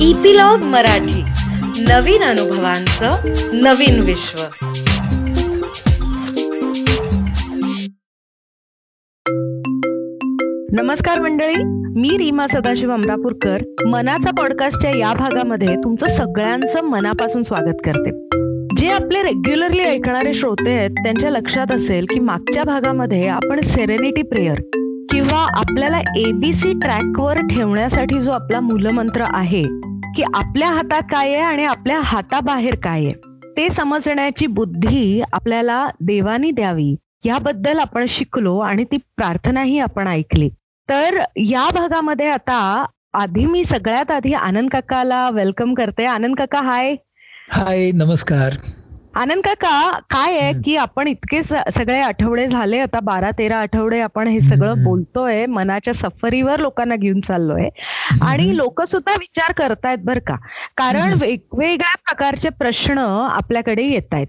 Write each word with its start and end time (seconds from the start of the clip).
Epilogue 0.00 0.62
Marathi. 0.62 1.22
नवीन 1.78 2.22
अनुभवांचं 2.22 3.34
नवीन 3.52 4.00
विश्व. 4.00 4.42
नमस्कार 10.72 11.20
मंडळी 11.20 11.54
मी 12.00 12.18
रीमा 12.18 12.46
सदाशिव 12.46 12.92
अमरापूरकर. 12.92 13.62
मनाचा 13.86 14.30
पॉडकास्टच्या 14.30 14.90
या 14.90 15.12
भागामध्ये 15.14 15.76
तुमचं 15.76 16.06
सगळ्यांचं 16.06 16.84
मनापासून 16.84 17.42
स्वागत 17.42 17.80
करते. 17.84 18.10
जे 18.76 18.88
आपले 18.88 19.22
रेग्युलरली 19.22 19.82
ऐकणारे 19.82 20.32
श्रोते 20.32 20.70
आहेत 20.70 20.90
त्यांच्या 20.90 21.30
लक्षात 21.30 21.72
असेल 21.72 22.06
की 22.10 22.20
मागच्या 22.20 22.62
भागामध्ये 22.62 23.28
आपण 23.28 23.60
सेरेनिटी 23.60 24.22
प्रेयर 24.22 24.60
आता 25.36 25.58
आपल्याला 25.58 25.98
एबीसी 26.16 26.72
ट्रॅकवर 26.72 27.38
ठेवण्यासाठी 27.40 28.20
जो 28.20 28.30
आपला 28.32 28.60
मूलमंत्र 28.60 29.24
आहे 29.34 29.62
की 30.16 30.22
आपल्या 30.34 30.68
हातात 30.68 31.02
काय 31.02 31.32
आहे 31.34 31.42
आणि 31.42 31.64
आपल्या 31.64 31.98
हाताबाहेर 32.00 32.74
काय 32.74 33.04
आहे 33.04 33.12
ते 33.56 33.68
समजण्याची 33.68 34.46
बुद्धी 34.46 35.20
आपल्याला 35.32 35.88
देवानी 36.00 36.50
द्यावी 36.50 36.94
याबद्दल 37.24 37.78
आपण 37.78 38.06
शिकलो 38.08 38.58
आणि 38.58 38.84
ती 38.84 38.96
प्रार्थनाही 39.16 39.78
आपण 39.78 40.08
ऐकली. 40.08 40.48
तर 40.88 41.18
या 41.36 41.68
भागामध्ये 41.74 42.28
आता 42.28 42.84
आधी 43.14 43.46
मी 43.46 43.64
सगळ्यात 43.64 44.10
आधी 44.10 44.32
आनंद 44.32 44.70
काकाला 44.70 45.28
वेलकम 45.30 45.74
करते. 45.74 46.04
आनंद 46.04 46.36
काका 46.36 46.60
हाय 46.60 46.94
हाय 47.50 47.90
नमस्कार. 47.94 48.52
आनंद 49.16 49.42
काका 49.44 49.98
काय 50.10 50.38
आहे 50.38 50.52
की 50.62 50.74
आपण 50.76 51.08
इतके 51.08 51.42
सगळे 51.42 52.00
आठवडे 52.00 52.46
झाले 52.48 52.78
आता 52.78 53.00
बारा 53.00 53.30
तेरा 53.38 53.58
आठवडे 53.58 54.00
आपण 54.00 54.28
हे 54.28 54.40
सगळं. 54.40 54.82
बोलतोय 54.84 55.44
मनाच्या 55.48 55.94
सफरीवर 55.94 56.60
लोकांना 56.60 56.96
घेऊन 56.96 57.20
चाललोय 57.20 57.68
आणि 58.22 58.56
लोक 58.56 58.82
सुद्धा 58.84 59.14
विचार 59.18 59.52
करतायत 59.52 59.98
बर 60.04 60.18
का 60.18 60.36
कारण. 60.76 61.14
वेगवेगळ्या 61.20 61.94
प्रकारचे 62.04 62.48
प्रश्न 62.58 62.98
आपल्याकडे 62.98 63.82
येत 63.84 64.14
आहेत. 64.14 64.26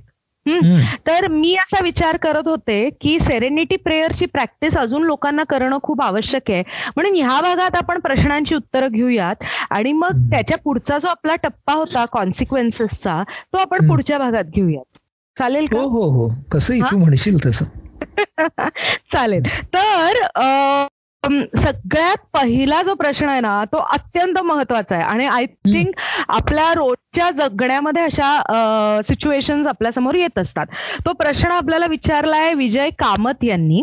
तर 1.08 1.28
मी 1.28 1.56
असा 1.56 1.84
विचार 1.84 2.18
करत 2.18 2.48
होते 2.48 2.90
की 3.02 3.20
सेरेनिटी 3.20 3.76
प्रेयरची 3.76 4.26
प्रॅक्टिस 4.26 4.78
अजून 4.78 5.04
लोकांना 5.04 5.44
करणं 5.44 5.78
खूप 5.84 6.02
आवश्यक 6.02 6.52
आहे. 6.52 6.64
म्हणून 6.96 7.16
ह्या 7.16 7.42
भागात 7.42 7.76
आपण 7.76 8.00
प्रश्नांची 8.00 8.56
उत्तरं 8.56 8.88
घेऊयात. 8.88 9.36
आणि 9.70 9.94
मग. 9.94 10.12
त्याच्या 10.30 10.58
पुढचा 10.58 10.98
जो 10.98 11.08
आपला 11.08 11.36
टप्पा 11.36 11.74
होता 11.74 12.06
कॉन्सिक्वेन्सेसचा 12.06 13.24
तो 13.54 13.58
आपण. 13.58 13.88
पुढच्या 13.88 14.18
भागात 14.18 14.44
घेऊयात. 14.44 14.98
चालेल 15.40 15.66
हो 15.72 15.78
का 15.78 15.84
हो. 15.84 16.10
हो 16.12 16.32
कसंही 16.52 16.80
हा? 16.80 16.88
तू 16.92 16.98
म्हणशील 16.98 17.46
तसं. 17.46 17.66
चालेल. 19.12 19.44
तर 19.76 20.88
सगळ्यात 21.24 22.18
पहिला 22.34 22.82
जो 22.84 22.94
प्रश्न 22.96 23.28
आहे 23.30 23.40
ना 23.42 23.64
तो 23.72 23.78
अत्यंत 23.94 24.38
महत्त्वाचा 24.46 24.96
आहे. 24.96 25.04
आणि 25.04 25.26
आय 25.26 25.46
थिंक 25.46 25.94
आपल्या 26.28 26.72
रोजच्या 26.74 27.30
जगण्यामध्ये 27.32 28.04
अशा 28.04 29.02
सिच्युएशन 29.08 29.66
आपल्यासमोर 29.68 30.16
येत 30.16 30.40
असतात. 30.40 30.66
तो 31.06 31.14
प्रश्न 31.14 31.52
आपल्याला 31.52 31.86
विचारलाय 31.86 32.54
विजय 32.54 32.90
कामत 33.00 33.44
यांनी. 33.44 33.82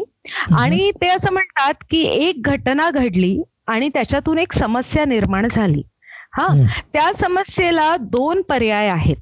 आणि 0.58 0.90
ते 1.00 1.08
असं 1.08 1.32
म्हणतात 1.32 1.84
की 1.90 2.02
एक 2.02 2.48
घटना 2.48 2.90
घडली 2.90 3.40
आणि 3.66 3.88
त्याच्यातून 3.88 4.38
एक 4.38 4.52
समस्या 4.52 5.04
निर्माण 5.04 5.46
झाली. 5.50 5.82
हा. 6.32 6.46
त्या 6.92 7.12
समस्येला 7.14 7.94
दोन 8.00 8.40
पर्याय 8.42 8.88
आहेत. 8.88 9.16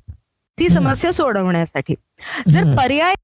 ती. 0.58 0.68
समस्या 0.68 1.12
सोडवण्यासाठी. 1.12 1.94
जर. 2.48 2.74
पर्याय 2.76 3.14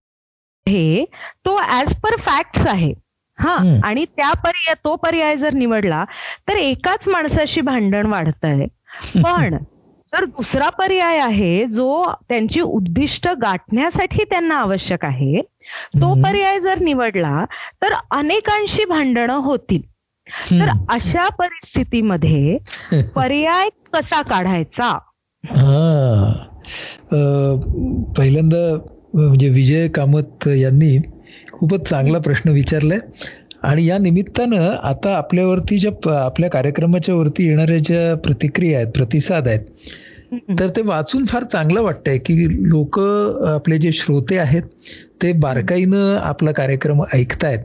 आहे 0.67 1.05
तो 1.45 1.59
ऍज 1.71 1.95
पर 2.03 2.17
फॅक्ट्स 2.19 2.67
आहे. 2.67 2.93
हा. 3.39 3.57
आणि 3.85 4.05
त्या 4.07 4.33
पर्याय 4.35 4.75
तो 4.85 4.95
पर्याय 4.97 5.37
जर 5.37 5.55
निवडला 5.55 6.05
तर 6.49 6.57
एकाच 6.57 7.09
माणसाशी 7.09 7.61
भांडण 7.61 8.07
वाढत 8.07 8.45
आहे 8.45 8.67
पण 9.23 9.57
जर 10.09 10.25
दुसरा 10.25 10.69
पर्याय 10.69 11.19
आहे 11.19 11.65
जो 11.67 12.05
त्यांची 12.29 12.61
उद्दिष्ट 12.61 13.29
गाठण्यासाठी 13.43 14.25
त्यांना 14.25 14.57
आवश्यक 14.57 15.05
आहे 15.05 15.41
तो. 15.41 16.15
पर्याय 16.23 16.61
जर 16.61 16.79
निवडला 16.81 17.45
तर 17.83 17.95
अनेकांशी 18.11 18.85
भांडणं 18.85 19.37
होतील 19.37 19.83
तर. 20.53 20.69
अशा 20.91 21.29
परिस्थितीमध्ये 21.29 22.57
पर्याय 23.17 23.69
कसा 23.93 24.23
काढायचा 24.23 24.97
हा 25.45 26.33
पहिल्यांदा 28.17 28.59
म्हणजे 29.15 29.49
विजय 29.49 29.87
कामत 29.89 30.49
यांनी 30.49 30.97
खूपच 31.59 31.89
चांगला 31.89 32.19
प्रश्न 32.19 32.51
विचारलाय 32.51 32.99
आणि 33.63 33.85
या 33.87 33.97
निमित्तानं 33.99 34.69
आता 34.83 35.17
आपल्यावरती 35.17 35.79
ज्या 35.79 36.17
आपल्या 36.17 36.51
कार्यक्रमाच्या 36.51 37.15
वरती 37.15 37.49
येणाऱ्या 37.49 37.79
ज्या 37.79 38.15
प्रतिक्रिया 38.17 38.79
आहेत 38.79 38.93
प्रतिसाद 38.93 39.49
आहेत 39.49 39.61
तर 40.59 40.69
ते 40.69 40.83
वाचून 40.83 41.25
फार 41.25 41.45
चांगलं 41.45 41.83
वाटतंय 41.83 42.19
की 42.19 42.47
लोक 42.71 42.99
आपले 43.49 43.79
जे 43.79 43.93
श्रोते 43.93 44.39
आहेत 44.39 44.63
ते 45.23 45.33
बारकाईनं 45.35 46.17
आपला 46.17 46.53
कार्यक्रम 46.53 47.03
ऐकतायत 47.15 47.59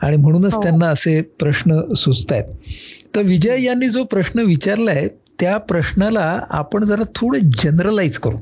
आणि 0.00 0.16
म्हणूनच 0.16 0.54
हो. 0.54 0.62
त्यांना 0.62 0.88
असे 0.88 1.20
प्रश्न 1.40 1.80
सुचतायत 1.94 2.44
तर 3.14 3.22
विजय 3.22 3.62
यांनी 3.62 3.88
जो 3.88 4.04
प्रश्न 4.04 4.40
विचारलाय 4.40 5.06
त्या 5.40 5.56
प्रश्नाला 5.58 6.26
आपण 6.50 6.84
जरा 6.84 7.02
थोडं 7.14 7.50
जनरलाइज 7.58 8.18
करू 8.18 8.38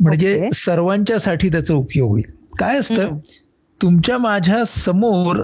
म्हणजे. 0.00 0.48
सर्वांच्यासाठी 0.54 1.48
त्याचा 1.48 1.74
उपयोग 1.74 2.10
होईल 2.10 2.30
काय 2.58 2.78
असतं. 2.78 3.18
तुमच्या 3.82 4.18
माझ्यासमोर 4.18 5.36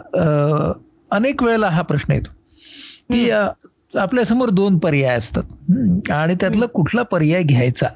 अनेक 1.10 1.42
वेळेला 1.42 1.68
हा 1.68 1.82
प्रश्न 1.82 2.12
येतो. 2.12 2.30
की 3.12 3.30
आपल्यासमोर 3.98 4.48
दोन 4.48 4.78
पर्याय 4.78 5.16
असतात. 5.16 5.42
आणि 6.10 6.34
त्यातला 6.34 6.66
कुठला 6.66 7.02
पर्याय 7.02 7.42
घ्यायचा? 7.42 7.86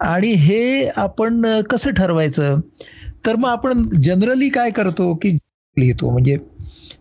आणि 0.00 0.28
हे 0.28 0.88
आपण 0.96 1.60
कसं 1.70 1.90
ठरवायचं? 1.90 2.60
तर 3.26 3.36
मग 3.36 3.48
आपण 3.48 3.82
जनरली 4.02 4.48
काय 4.48 4.70
करतो 4.70 5.14
की 5.14 5.30
लिहितो? 5.76 6.10
म्हणजे 6.10 6.36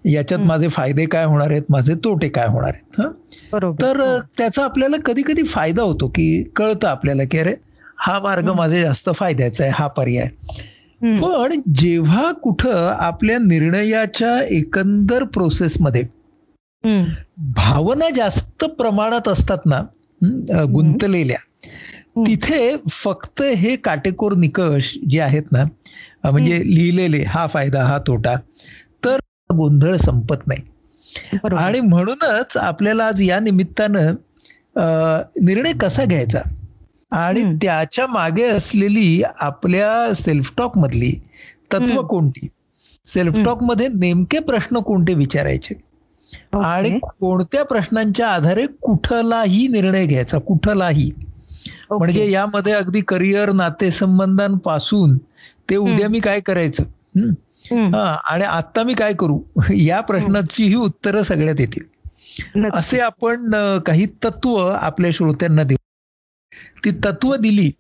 याच्यात. 0.06 0.40
माझे 0.40 0.68
फायदे 0.68 1.06
काय 1.06 1.26
होणार 1.26 1.52
आहेत? 1.52 1.62
माझे 1.70 1.96
तोटे 1.96 2.30
काय 2.30 2.48
होणार 2.48 2.72
आहेत? 2.74 3.02
हं? 3.02 3.12
तर 3.82 4.02
अ, 4.02 4.18
त्याचा 4.38 4.64
आपल्याला 4.64 4.98
कधी 5.06 5.22
कधी 5.28 5.44
फायदा 5.44 5.84
होतो 5.84 6.08
की 6.08 6.44
कळतं 6.56 6.88
आपल्याला 6.88 7.24
की 7.32 7.38
अरे 7.38 7.54
हा 8.00 8.20
मार्ग. 8.20 8.50
माझे 8.52 8.82
जास्त 8.82 9.10
फायद्याचा 9.16 9.64
आहे 9.64 9.74
हा 9.76 9.88
पर्याय. 9.88 10.28
पण 11.02 11.62
जेव्हा 11.76 12.32
कुठं 12.44 12.88
आपल्या 13.00 13.38
निर्णयाच्या 13.40 14.40
एकंदर 14.50 15.24
प्रोसेसमध्ये. 15.24 16.04
भावना 17.56 18.10
जास्त 18.16 18.64
प्रमाणात 18.78 19.28
असतात 19.28 19.66
ना 19.66 19.82
गुंतलेल्या 20.72 21.38
तिथे 22.28 22.76
फक्त 22.90 23.42
हे 23.58 23.76
काटेकोर 23.76 24.34
निकष 24.34 24.94
जे 25.10 25.20
आहेत 25.20 25.52
ना 25.52 25.64
म्हणजे 26.24 26.60
लिहिलेले 26.66 27.22
हा 27.24 27.46
फायदा 27.48 27.84
हा 27.86 27.98
तोटा 28.08 28.36
तर 29.06 29.18
गोंधळ 29.50 29.96
संपत 29.96 30.48
नाही. 30.48 30.62
आणि 31.58 31.80
म्हणूनच 31.80 32.58
आपल्याला 32.58 33.06
आज 33.06 33.22
या 33.22 33.40
निमित्तानं 33.40 34.14
निर्णय 35.46 35.74
कसा 35.82 36.06
घ्यायचा? 36.06 36.42
आणि. 37.12 37.44
त्याच्यामागे 37.62 38.44
असलेली 38.44 39.22
आपल्या 39.40 40.14
सेल्फ 40.14 40.52
टॉक 40.58 40.78
मधली 40.78 41.12
तत्व. 41.74 42.02
कोणती 42.02 42.48
सेल्फ 43.06 43.40
टॉकमध्ये 43.46 43.88
नेमके 43.88 44.40
प्रश्न 44.40 44.78
कोणते 44.78 45.14
विचारायचे. 45.14 45.76
आणि 46.64 47.00
कोणत्या 47.04 47.64
प्रश्नांच्या 47.66 48.28
आधारे 48.28 48.66
कुठलाही 48.82 49.68
निर्णय 49.68 50.06
घ्यायचा 50.06 50.38
कुठलाही. 50.38 51.12
म्हणजे 51.92 52.32
यामध्ये 52.32 52.74
अगदी 52.74 53.02
करिअर 53.02 53.52
नातेसंबंधांपासून 53.52 55.18
ते 55.70 55.76
उद्या. 55.76 56.10
मी 56.10 56.20
काय 56.20 56.40
करायचं? 56.40 56.84
हम्म. 57.18 57.96
आणि 58.30 58.44
आता 58.44 58.84
मी 58.84 58.94
काय 58.94 59.14
करू 59.14 59.40
या 59.76 60.02
प्रश्नाची 60.02 60.64
ही 60.64 60.76
उत्तरं 60.76 61.22
सगळ्यात 61.22 61.60
येतील. 61.60 62.68
असे 62.74 63.00
आपण 63.00 63.52
काही 63.80 64.06
तत्व 64.06 64.56
आपल्या 64.68 65.12
श्रोत्यांना 65.14 65.64
देऊ 65.64 65.78
ती 66.86 66.92
तत्व 67.06 67.36
दिली. 67.36 67.72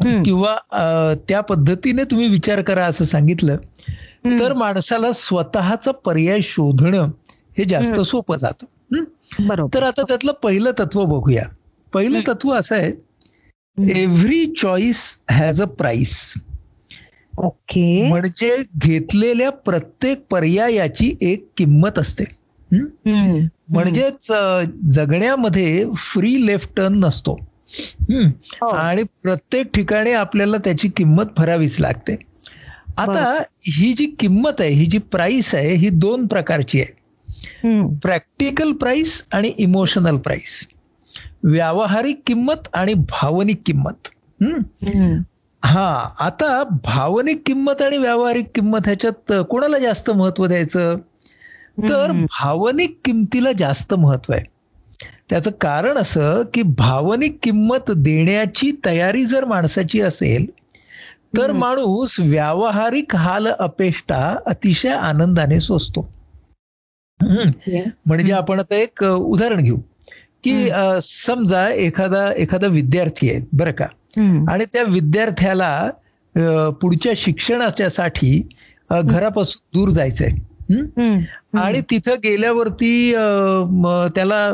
किंवा 0.00 0.56
त्या 1.28 1.40
पद्धतीने 1.40 2.04
तुम्ही 2.04 2.28
विचार 2.28 2.60
करा 2.62 2.84
असं 2.86 3.04
सांगितलं. 3.04 3.56
तर 4.40 4.52
माणसाला 4.54 5.12
स्वतःचा 5.12 5.90
पर्याय 5.90 6.40
शोधणं 6.40 7.10
हे 7.58 7.64
जास्त. 7.64 8.00
सोपं 8.00 8.36
जातं 8.36 9.66
तर 9.74 9.82
आता 9.82 10.02
त्यातलं 10.02 10.32
पहिलं 10.32 10.70
तत्व 10.78 11.04
बघूया 11.04 11.44
पहिलं. 11.92 12.20
तत्व 12.28 12.52
असं 12.52 12.74
आहे. 12.74 12.92
Every 14.02 14.46
choice 14.46 15.18
has 15.30 15.62
a 15.62 15.64
price 15.64 16.34
okay 17.38 18.08
म्हणजे 18.08 18.56
घेतलेल्या 18.78 19.50
प्रत्येक 19.50 20.24
पर्यायाची 20.30 21.14
एक 21.20 21.46
किंमत 21.56 21.98
असते. 21.98 22.24
म्हणजेच 23.68 24.32
जगण्यामध्ये 24.92 25.84
फ्री 25.96 26.46
लेफ्ट 26.46 26.70
टर्न 26.76 26.94
नसतो. 26.94 27.47
आणि 28.72 29.02
प्रत्येक 29.02 29.66
ठिकाणी 29.74 30.12
आपल्याला 30.12 30.56
त्याची 30.56 30.88
किंमत 30.88 31.24
भरावीच 31.36 31.80
लागते. 31.80 32.16
आता 32.96 33.42
ही 33.62 33.92
जी 33.92 34.06
किंमत 34.06 34.60
आहे 34.60 34.70
ही 34.70 34.86
जी 34.86 34.98
प्राइस 34.98 35.54
आहे 35.54 35.74
ही 35.74 35.88
दोन 35.88 36.26
प्रकारची 36.26 36.80
आहे. 36.80 36.92
प्रॅक्टिकल 38.02 38.72
प्राइस 38.72 39.24
आणि 39.32 39.48
इमोशनल 39.48 40.16
प्राइस 40.16 40.68
व्यावहारिक 41.44 42.20
किंमत 42.26 42.68
आणि 42.74 42.94
भावनिक 42.94 43.62
किंमत. 43.66 44.08
हा 45.64 46.10
आता 46.20 46.62
भावनिक 46.64 47.42
किंमत 47.46 47.82
आणि 47.82 47.98
व्यावहारिक 47.98 48.46
किंमत 48.54 48.78
ह्याच्यात 48.84 49.32
कोणाला 49.50 49.78
जास्त 49.78 50.10
महत्त्व 50.10 50.46
द्यायचं? 50.46 50.96
तर 51.88 52.12
भावनिक 52.12 52.98
किंमतीला 53.04 53.52
जास्त 53.52 53.94
महत्त्व 53.94 54.32
आहे. 54.32 54.44
त्याचं 55.30 55.50
कारण 55.60 55.96
असं 55.96 56.42
की 56.54 56.62
भावनिक 56.62 57.36
किंमत 57.42 57.90
देण्याची 57.96 58.70
तयारी 58.84 59.24
जर 59.24 59.44
माणसाची 59.44 60.00
असेल 60.00 60.46
तर. 61.36 61.52
माणूस 61.52 62.16
व्यावहारिक 62.20 63.14
हाल 63.16 63.46
अपेष्टा 63.48 64.36
अतिशय 64.46 64.88
आनंदाने 64.88 65.60
सोसतो. 65.60 66.08
म्हणजे. 67.20 68.32
आपण 68.32 68.58
आता 68.58 68.74
एक 68.74 69.04
उदाहरण 69.04 69.62
घेऊ 69.62 69.76
की 70.44 70.68
समजा 71.02 71.68
एखादा 71.68 72.30
एखादा 72.36 72.66
विद्यार्थी 72.66 73.30
आहे 73.30 73.40
बरं 73.52 73.72
का 73.72 73.86
आणि 74.52 74.64
त्या 74.64 74.82
विद्यार्थ्याला 74.82 75.90
पुढच्या 76.80 77.12
शिक्षणाच्यासाठी 77.16 78.48
घरापासून 78.90 79.78
दूर 79.78 79.88
जायचंय? 79.88 80.30
आणि 80.70 81.80
तिथं 81.90 82.14
गेल्यावरती 82.24 83.12
त्याला 84.14 84.52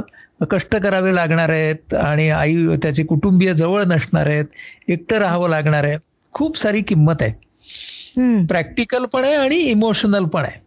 कष्ट 0.51 0.77
करावे 0.77 1.15
लागणार 1.15 1.51
आहेत 1.51 1.95
आणि 1.95 2.29
आई 2.31 2.67
त्याचे 2.83 3.03
कुटुंबीय 3.05 3.55
जवळ 3.55 3.83
नसणार 3.83 4.27
आहेत. 4.27 4.45
एकटं 4.89 5.17
राहावं 5.17 5.49
लागणार 5.49 5.85
आहे. 5.85 5.97
खूप 6.33 6.59
सारी 6.59 6.81
किंमत 6.81 7.23
आहे. 7.23 7.33
प्रॅक्टिकल 8.47 9.05
पण 9.05 9.25
आहे 9.25 9.35
आणि 9.35 9.57
इमोशनल 9.57 10.25
पण 10.25 10.43
आहे? 10.43 10.63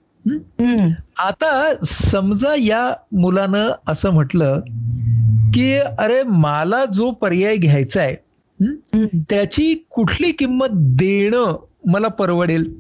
आता 1.20 1.74
समजा 1.86 2.54
या 2.58 2.94
मुलानं 3.12 3.72
असं 3.88 4.10
म्हटलं 4.10 4.60
की 5.54 5.74
अरे 5.78 6.22
मला 6.24 6.84
जो 6.86 7.12
पर्याय 7.12 7.58
घ्यायचा 7.58 8.02
आहे? 8.02 8.16
त्याची 9.30 9.74
कुठली 9.92 10.32
किंमत 10.32 10.70
देणं 10.98 11.56
मला 11.86 12.08
परवडेल. 12.08 12.74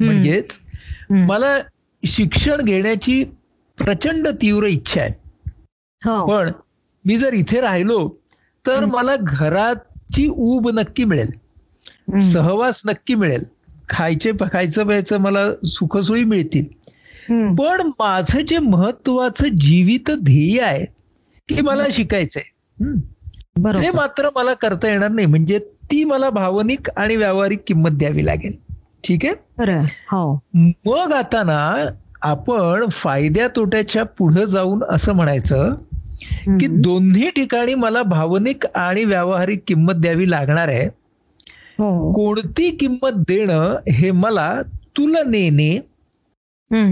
म्हणजेच 0.00 0.58
मला 1.10 1.58
शिक्षण 2.06 2.60
घेण्याची 2.62 3.24
प्रचंड 3.78 4.28
तीव्र 4.28 4.64
इच्छा 4.66 5.00
आहे. 5.00 5.10
हो. 6.04 6.26
पण 6.26 6.52
मी 7.04 7.18
जर 7.18 7.32
इथे 7.32 7.60
राहिलो 7.60 8.10
तर 8.66 8.84
मला 8.84 9.16
घराची 9.20 10.28
ऊब 10.28 10.68
नक्की 10.68 11.04
मिळेल. 11.04 11.30
सहवास 12.18 12.82
नक्की 12.86 13.14
मिळेल. 13.14 13.44
खायचे 13.88 14.32
खायचं 14.52 14.86
प्यायचं 14.86 15.18
मला 15.18 15.66
सुखसोयी 15.66 16.24
मिळतील. 16.24 16.64
पण 17.54 17.86
माझं 17.86 18.40
जे 18.40 18.58
महत्वाचं 18.58 19.48
जीवित 19.48 20.10
ध्येय 20.10 20.60
आहे 20.62 20.84
की 21.48 21.60
मला 21.60 21.82
शिकायचंय. 21.92 22.42
हं? 22.84 22.96
हे 23.80 23.90
मात्र 23.90 24.28
मला 24.36 24.54
करता 24.54 24.88
येणार 24.88 25.10
नाही. 25.10 25.26
म्हणजे 25.26 25.58
ती 25.58 26.04
मला 26.04 26.30
भावनिक 26.30 26.90
आणि 26.96 27.16
व्यावहारिक 27.16 27.58
किंमत 27.66 27.90
द्यावी 27.90 28.26
लागेल. 28.26 28.71
ठीक 29.04 29.24
आहे 29.24 29.34
हो 30.12 30.32
मग 30.86 31.12
आता 31.12 31.42
ना 31.42 31.58
आपण 32.22 32.88
फायद्या 32.88 33.46
तोट्याच्या 33.56 34.02
पुढे 34.18 34.46
जाऊन 34.46 34.82
असं 34.90 35.12
म्हणायचं 35.12 35.74
की. 36.58 36.66
दोन्ही 36.82 37.30
ठिकाणी 37.30 37.74
मला 37.74 38.02
भावनिक 38.02 38.66
आणि 38.66 39.04
व्यावहारिक 39.04 39.62
किंमत 39.66 39.94
द्यावी 39.94 40.30
लागणार 40.30 40.68
आहे 40.68 40.84
हो 41.78 42.12
कोणती 42.12 42.70
किंमत 42.70 43.12
देणं 43.28 43.76
हे 43.92 44.10
मला 44.10 44.50
तुलनेने. 44.96 45.76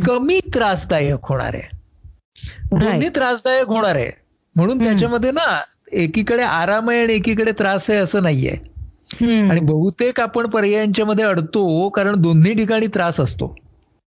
कमी 0.07 0.39
त्रासदायक 0.55 1.27
होणार 1.29 1.55
आहे 1.55 1.69
दोन्ही. 2.73 3.09
त्रासदायक 3.09 3.67
होणार 3.67 3.97
आहे 3.97 4.11
म्हणून. 4.57 4.83
त्याच्यामध्ये 4.85 5.31
ना 5.31 5.61
एकीकडे 5.93 6.43
आराम 6.43 6.91
आहे 6.91 7.03
आणि 7.03 7.13
एकीकडे 7.13 7.53
त्रास 7.59 7.89
आहे 7.91 7.99
असं 7.99 8.23
नाहीये. 8.23 8.57
आणि 9.23 9.61
बहुतेक 9.61 10.21
आपण 10.21 10.47
पर्यायांच्या 10.47 11.07
मध्ये 11.07 11.25
अडतो 11.25 11.89
कारण 11.89 12.17
दोन्ही 12.17 12.55
ठिकाणी 12.55 12.87
त्रास 12.87 13.21
असतो. 13.21 13.57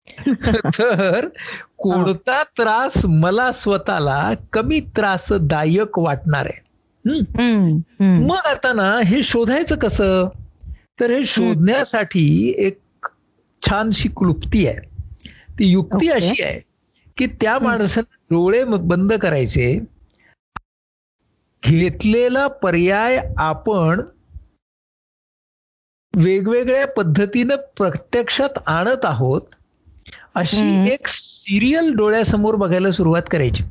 तर 0.78 1.28
कोणता 1.76 2.42
त्रास 2.42 3.06
मला 3.06 3.52
स्वतःला 3.52 4.30
कमी 4.52 4.80
त्रासदायक 4.80 5.98
वाटणार 5.98 6.46
आहे. 6.46 6.64
मग 8.00 8.36
आता 8.46 8.72
ना 8.72 9.00
हे 9.04 9.22
शोधायचं 9.22 9.76
कसं? 9.76 10.28
तर 11.00 11.10
हे 11.10 11.24
शोधण्यासाठी 11.24 12.54
एक 12.58 13.06
छानशी 13.66 14.08
क्लुप्ती 14.16 14.66
आहे. 14.66 14.78
ती 15.58 15.66
युक्ती. 15.66 16.08
अशी 16.08 16.42
आहे 16.42 16.60
की 17.16 17.26
त्या 17.26 17.58
माणसाने 17.58 18.16
डोळे 18.30 18.64
बंद 18.64 19.12
करायचे. 19.12 19.78
घेतलेला 21.66 22.46
पर्याय 22.46 23.30
आपण 23.36 24.00
वेगवेगळ्या 26.16 26.86
पद्धतीनं 26.86 27.56
प्रत्यक्षात 27.76 28.58
आणत 28.66 29.04
आहोत 29.04 29.40
अशी. 30.34 30.92
एक 30.92 31.06
सिरियल 31.08 31.94
डोळ्यासमोर 31.94 32.54
बघायला 32.54 32.90
सुरुवात 32.90 33.22
करायची 33.30 33.64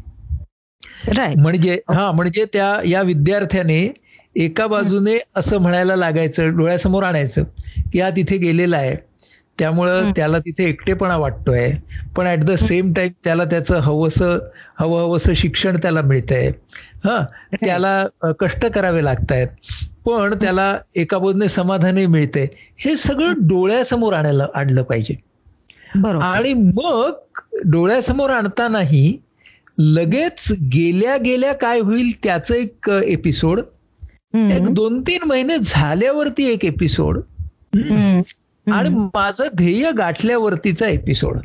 Right. 1.09 1.35
म्हणजे 1.37 1.73
हा 1.89 2.11
म्हणजे 2.11 2.45
त्या 2.45 2.81
या 2.85 3.01
विद्यार्थ्याने 3.01 3.93
एका 4.35 4.67
बाजूने 4.67 5.17
असं 5.35 5.57
म्हणायला 5.57 5.95
लागायचं 5.95 6.55
डोळ्यासमोर 6.57 7.03
आणायचं 7.03 7.43
की 7.91 7.99
हा 7.99 8.09
तिथे 8.09 8.37
गेलेला 8.37 8.77
आहे 8.77 8.95
त्यामुळं. 9.59 10.03
त्याला 10.15 10.39
तिथे 10.39 10.69
एकटेपणा 10.69 11.17
वाटतोय. 11.17 11.71
पण 12.15 12.27
ऍट 12.27 12.39
द 12.39 12.51
सेम 12.51 12.93
टाइम 12.93 13.11
त्याला 13.23 13.45
त्याचं 13.45 13.79
हवंसं 13.79 14.37
हवं 14.79 15.01
हवंसं 15.01 15.33
शिक्षण 15.33 15.77
त्याला 15.77 16.01
मिळतंय. 16.01 16.47
हा? 17.03 17.25
त्याला 17.65 18.07
कष्ट 18.39 18.65
करावे 18.65 19.03
लागतायत. 19.03 19.47
पण 20.05 20.33
त्याला 20.41 20.79
एका 20.95 21.17
बाजूने 21.17 21.47
समाधानही 21.47 22.05
मिळतंय. 22.05 22.47
हे 22.77 22.95
सगळं 22.95 23.33
डोळ्यासमोर 23.37 24.13
आणायला 24.13 24.47
आणलं 24.53 24.83
पाहिजे. 24.83 25.13
आणि 26.19 26.53
मग 26.53 27.11
डोळ्यासमोर 27.65 28.29
आणतानाही 28.29 29.21
लगेच 29.79 30.51
गेल्या 30.51 31.17
गेल्या 31.17 31.53
काय 31.53 31.79
होईल 31.79 32.11
त्याचं 32.23 32.53
एक 32.53 32.89
एपिसोड. 32.89 33.59
एक 34.51 34.73
दोन 34.73 35.01
तीन 35.01 35.19
महिने 35.27 35.57
झाल्यावरती 35.63 36.49
एक 36.49 36.65
एपिसोड. 36.65 37.19
आणि. 38.67 38.89
माझं 39.15 39.47
ध्येय 39.55 39.91
गाठल्यावरतीचा 39.91 40.87
एपिसोड. 40.87 41.37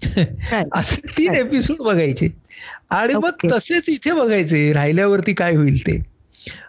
असे 0.72 1.00
तीन 1.08 1.34
एपिसोड 1.34 1.82
बघायचे 1.82 2.28
आणि 2.90 3.14
मग. 3.14 3.30
तसेच 3.52 3.88
इथे 3.88 4.12
बघायचे 4.12 4.72
राहिल्यावरती 4.72 5.32
काय 5.34 5.54
होईल 5.56 5.80
ते 5.86 5.96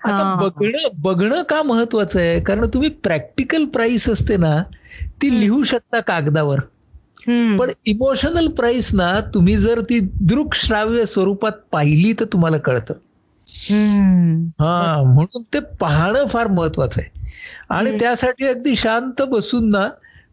आता. 0.03 0.23
बघणं 0.35 0.87
बघणं 1.01 1.41
का 1.43 1.61
महत्वाचं 1.63 2.19
आहे 2.19 2.39
कारण 2.39 2.65
तुम्ही 2.73 2.89
प्रॅक्टिकल 3.03 3.65
प्राइस 3.65 4.09
असते 4.09 4.37
ना 4.37 4.61
ती 5.21 5.39
लिहू 5.39 5.63
शकता 5.63 5.99
कागदावर. 5.99 6.59
पण 7.57 7.71
इमोशनल 7.85 8.47
प्राइस 8.47 8.89
ना 8.93 9.19
तुम्ही 9.33 9.55
जर 9.57 9.81
ती 9.81 9.99
दृकश्राव्य 10.21 11.05
स्वरूपात 11.05 11.51
पाहिली 11.71 12.13
तर 12.13 12.25
तुम्हाला 12.25 12.57
कळतं. 12.57 12.93
हा 14.59 15.01
म्हणून 15.05 15.43
ते 15.53 15.59
पाहणं 15.79 16.25
फार 16.25 16.47
महत्वाचं 16.47 17.01
आहे 17.01 17.16
आणि. 17.69 17.91
त्यासाठी 17.99 18.47
अगदी 18.47 18.75
शांत 18.77 19.21
बसून 19.29 19.69
ना 19.69 19.87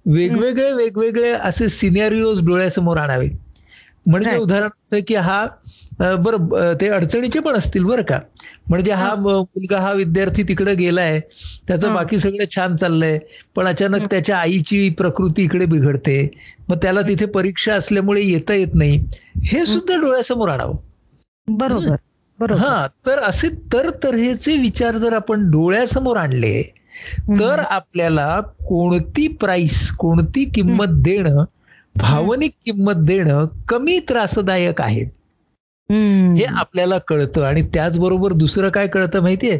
वेगवेगळे 0.08 0.72
वेगवेगळे 0.74 1.30
असे 1.32 1.68
सिनेरिओज 1.70 2.44
डोळ्यासमोर 2.46 2.96
आणावे 2.98 3.28
म्हणजे. 4.06 4.36
उदाहरण 4.36 5.00
की 5.02 5.14
हा 5.16 5.44
बरं 6.16 6.72
ते 6.74 6.88
अडचणीचे 6.90 7.40
पण 7.40 7.54
असतील 7.54 7.84
बरं 7.84 8.02
का 8.04 8.18
म्हणजे 8.68 8.92
हा 8.92 9.14
मुलगा 9.16 9.78
हा 9.78 9.92
विद्यार्थी 9.94 10.42
तिकडे 10.44 10.74
गेलाय 10.76 11.18
त्याचं. 11.68 11.92
बाकी 11.94 12.18
सगळं 12.20 12.44
छान 12.50 12.76
चाललंय 12.76 13.18
पण 13.56 13.66
अचानक. 13.66 14.06
त्याच्या 14.10 14.36
आईची 14.38 14.88
प्रकृती 14.98 15.42
इकडे 15.44 15.66
बिघडते 15.66 16.16
मग 16.68 16.76
त्याला 16.82 17.02
तिथे 17.04 17.26
परीक्षा 17.30 17.74
असल्यामुळे 17.74 18.22
येता 18.22 18.54
येत 18.54 18.74
नाही 18.74 18.98
हे 19.44 19.64
सुद्धा 19.66 19.96
डोळ्यासमोर 19.96 20.48
आणावं 20.48 20.76
बरोबर 21.48 21.96
हा 22.56 22.86
तर 22.98 23.18
असे 23.20 23.48
तर 23.72 23.88
तऱ्हेचे 24.04 24.56
विचार 24.58 24.96
जर 24.98 25.12
आपण 25.14 25.50
डोळ्यासमोर 25.50 26.16
आणले. 26.16 26.62
तर 27.38 27.60
आपल्याला 27.60 28.40
कोणती 28.66 29.26
प्राइस 29.36 29.90
कोणती 29.96 30.44
किंमत 30.54 31.02
देणं 31.02 31.44
भावनिक 31.96 32.52
किंमत 32.64 33.04
देणं 33.06 33.46
कमी 33.68 33.98
त्रासदायक 34.08 34.80
आहे. 34.80 35.04
हे 36.36 36.44
आपल्याला 36.52 36.98
कळतं 36.98 37.42
आणि 37.42 37.62
त्याचबरोबर 37.74 38.32
दुसरं 38.34 38.70
काय 38.70 38.86
कळतं 38.88 39.22
माहितीये 39.22 39.58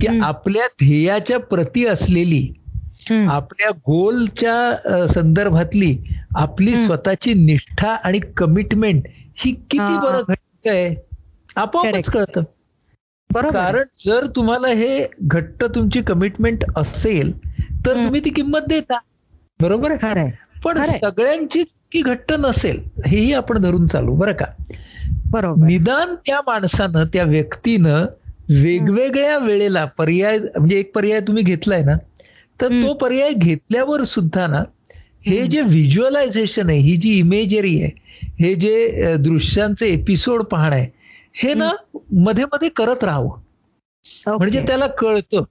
की. 0.00 0.06
आपल्या 0.20 0.66
ध्येयाच्या 0.80 1.38
प्रती 1.40 1.84
असलेली. 1.86 2.46
आपल्या 3.26 3.70
गोलच्या 3.86 5.06
संदर्भातली 5.08 5.96
आपली. 6.36 6.76
स्वतःची 6.76 7.34
निष्ठा 7.36 7.90
आणि 7.94 8.18
कमिटमेंट 8.36 9.06
ही 9.36 9.52
किती. 9.70 9.96
बरं 9.98 10.22
घट्ट 10.28 10.68
आहे 10.68 10.94
आपोआपच. 11.56 12.08
कळतं 12.08 12.42
कारण 13.30 13.82
जर 14.06 14.26
तुम्हाला 14.26 14.68
हे 14.68 15.06
घट्ट 15.22 15.64
तुमची 15.64 16.00
कमिटमेंट 16.02 16.64
असेल 16.76 17.32
तर. 17.86 18.04
तुम्ही 18.04 18.20
ती 18.24 18.30
किंमत 18.30 18.68
देता. 18.68 18.98
बरोबर? 19.60 19.92
आहे 20.02 20.30
पण. 20.64 20.84
सगळ्यांची 20.84 21.62
की 21.92 22.00
घट्ट 22.02 22.32
नसेल 22.38 22.80
हेही 23.06 23.32
आपण 23.32 23.58
धरून 23.58 23.86
चालू 23.86 24.14
बरं 24.14 24.32
का? 24.32 24.44
बरोबर. 25.30 25.66
निदान 25.66 26.14
त्या 26.26 26.40
माणसानं 26.46 27.04
त्या 27.12 27.24
व्यक्तीनं 27.24 28.06
वेगवेगळ्या 28.50 29.38
वेळेला 29.38 29.84
पर्याय 29.84 30.38
म्हणजे 30.38 30.78
एक 30.78 30.94
पर्याय 30.94 31.20
तुम्ही 31.20 31.42
घेतलाय 31.42 31.82
ना 31.82 31.96
तर 32.60 32.68
तो 32.82 32.92
पर्याय 32.94 33.32
घेतल्यावर 33.32 34.04
सुद्धा 34.04 34.46
ना 34.46 34.62
हे 35.26 35.42
जे 35.42 35.60
व्हिज्युअलायझेशन 35.60 36.68
आहे 36.70 36.78
ही 36.78 36.96
जी 36.96 37.18
इमेजरी 37.18 37.82
आहे 37.82 37.90
हे 38.40 38.54
जे 38.54 39.16
दृश्यांचे 39.16 39.86
एपिसोड 39.86 40.42
पाहणं 40.42 40.76
आहे 40.76 40.86
हे 41.42 41.54
ना 41.54 41.70
मध्ये 42.12 42.44
मध्ये 42.44 42.68
करत 42.68 43.04
राहावं. 43.04 43.38
म्हणजे 44.36 44.58
त्याला 44.66 44.86
कळतं. 44.86 45.42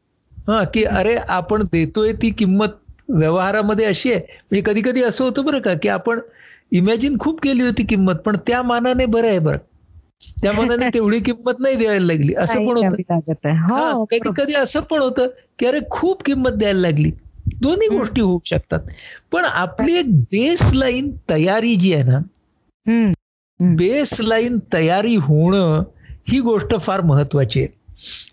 हा 0.47 0.63
की 0.63 0.83
अरे 0.83 1.15
आपण 1.15 1.63
देतोय 1.63 2.13
ती 2.13 2.29
किंमत 2.31 2.67
व्यवहारामध्ये 3.09 3.85
अशी 3.85 4.11
आहे. 4.11 4.19
म्हणजे 4.19 4.61
कधी 4.61 4.81
कधी 4.81 5.03
असं 5.03 5.23
होतं 5.23 5.45
बरं 5.45 5.59
का 5.59 5.73
की 5.73 5.89
आपण 5.89 6.19
इमॅजिन 6.71 7.17
खूप 7.19 7.41
केली 7.41 7.63
होती 7.63 7.83
किंमत 7.83 8.15
पण 8.15 8.37
त्या 8.47 8.63
मानाने 8.63 9.05
बरं 9.05 9.27
आहे 9.27 9.39
बरं. 9.39 9.57
त्या 10.41 10.51
मानाने 10.51 10.85
तेवढी 10.93 11.19
किंमत 11.19 11.59
नाही 11.59 11.75
द्यायला 11.75 12.05
लागली. 12.05 12.33
असं 12.35 12.59
पण 12.59 12.77
होतं. 12.77 12.87
हा, 13.51 13.91
कधी 14.11 14.29
कधी 14.37 14.53
असं 14.53 14.79
पण 14.79 14.99
होतं 15.01 15.27
की 15.59 15.65
अरे 15.65 15.79
खूप 15.89 16.23
किंमत 16.23 16.51
द्यायला 16.51 16.79
लागली. 16.79 17.11
दोन्ही. 17.61 17.97
गोष्टी 17.97 18.21
होऊ 18.21 18.39
शकतात. 18.45 18.79
पण 19.31 19.45
आपली 19.45 19.95
एक 19.95 20.19
बेस 20.21 20.73
लाईन 20.73 21.11
तयारी 21.29 21.75
जी 21.75 21.93
आहे 21.93 22.03
ना 22.03 22.19
बेस 23.59 24.19
लाईन 24.21 24.59
तयारी 24.73 25.15
होणं 25.15 25.83
ही 26.29 26.39
गोष्ट 26.39 26.75
फार 26.81 27.01
महत्वाची 27.01 27.59
आहे. 27.59 27.67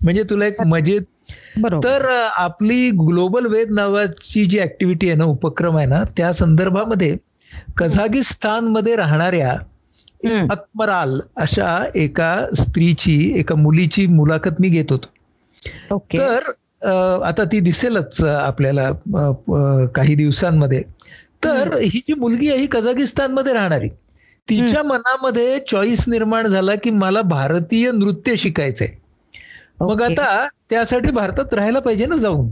म्हणजे 0.02 0.22
तुला 0.22 0.46
एक 0.46 0.60
मजेत 0.60 1.02
तर 1.84 2.04
आपली 2.36 2.90
ग्लोबल 2.90 3.46
वेद 3.46 3.70
नावाची 3.70 4.44
जी 4.44 4.58
ऍक्टिव्हिटी 4.60 5.08
आहे 5.08 5.16
ना 5.16 5.24
उपक्रम 5.24 5.76
आहे 5.76 5.86
ना 5.86 6.02
त्या 6.16 6.32
संदर्भामध्ये 6.32 7.16
कझागिस्तानमध्ये 7.76 8.96
राहणाऱ्या 8.96 9.52
हम्म. 10.24 10.46
अकमराल 10.50 11.20
अशा 11.36 11.84
एका 11.94 12.46
स्त्रीची 12.56 13.32
एका 13.38 13.54
मुलीची 13.54 14.06
मुलाखत 14.06 14.60
मी 14.60 14.68
घेत 14.68 14.92
होतो. 14.92 15.08
तर 16.18 16.50
आता 17.24 17.44
ती 17.44 17.60
दिसेलच 17.60 18.20
आपल्याला 18.24 18.90
काही 19.94 20.14
दिवसांमध्ये. 20.14 20.82
तर 21.44 21.76
ही 21.82 21.98
जी 21.98 22.14
मुलगी 22.14 22.48
आहे 22.50 22.58
ही 22.58 22.66
कझागिस्तानमध्ये 22.66 23.52
राहणारी. 23.52 23.88
तिच्या 24.48 24.82
मनामध्ये 24.82 25.58
चॉईस 25.70 26.08
निर्माण 26.08 26.46
झाला 26.46 26.74
की 26.74 26.90
मला 26.90 27.22
भारतीय 27.22 27.90
नृत्य 27.92 28.36
शिकायचंय. 28.36 28.88
मग. 29.80 30.02
आता 30.02 30.48
त्यासाठी 30.70 31.10
भारतात 31.10 31.54
राहायला 31.54 31.78
पाहिजे 31.80 32.06
ना 32.06 32.16
जाऊन. 32.16 32.48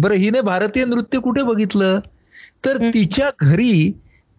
बरं 0.00 0.14
हिने 0.14 0.40
भारतीय 0.40 0.84
नृत्य 0.84 1.18
कुठे 1.18 1.42
बघितलं? 1.42 2.00
तर. 2.64 2.76
तिच्या 2.94 3.30
घरी 3.40 3.92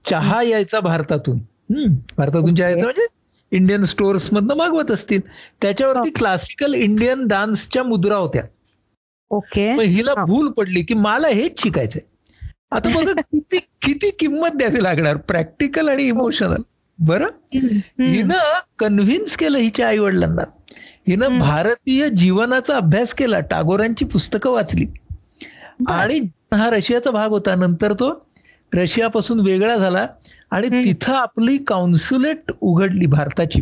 चहा 0.06 0.42
यायचा 0.44 0.80
भारतातून. 0.80 1.40
भारतातून 2.18 2.56
चहा. 2.56 2.68
यायचा 2.70 2.84
म्हणजे 2.84 3.06
इंडियन 3.52 3.84
स्टोअर्स 3.84 4.34
मधनं 4.34 4.56
मागवत 4.56 4.92
असतील. 4.92 5.20
त्याच्यावरती. 5.62 6.10
क्लासिकल 6.10 6.74
इंडियन 6.74 7.28
डान्सच्या 7.28 7.84
मुद्रा 7.84 8.16
होत्या. 8.16 8.44
ओके. 9.32 9.72
मग 9.74 9.82
हिला. 9.82 10.14
भूल 10.26 10.52
पडली 10.52 10.82
की 10.82 10.94
मला 10.94 11.28
हेच 11.28 11.62
शिकायचंय. 11.64 12.02
आता 12.72 12.90
बघा 12.90 13.14
किती 13.22 13.58
किती 13.82 14.10
किंमत 14.20 14.56
द्यावी 14.56 14.84
लागणार? 14.84 15.18
प्रॅक्टिकल 15.18 15.90
आणि 15.90 16.04
इमोशनल 16.04 16.62
बरं. 17.00 17.28
हिनं 18.00 18.60
कन्व्हिन्स 18.80 19.36
केलं 19.38 19.58
हिच्या 19.58 19.88
आई 19.88 19.98
वडिलांना 19.98 20.44
हिनं. 21.08 21.38
भारतीय 21.40 22.10
जीवनाचा 22.10 22.76
अभ्यास 22.78 23.14
केला 23.14 23.40
टागोरांची 23.40 24.06
पुस्तकं 24.06 24.52
वाचली. 24.52 24.86
आणि 25.88 26.20
हा 26.54 26.70
रशियाचा 26.70 27.12
भाग 27.12 27.30
होता. 27.30 27.56
नंतर 27.56 27.94
तो 27.94 28.12
रशियापासून 28.76 29.40
वेगळा 29.40 29.76
झाला 29.78 30.06
आणि. 30.52 30.70
तिथं 30.86 31.14
आपली 31.14 31.58
काउन्सिलेट 31.58 32.52
उघडली 32.62 33.06
भारताची. 33.06 33.62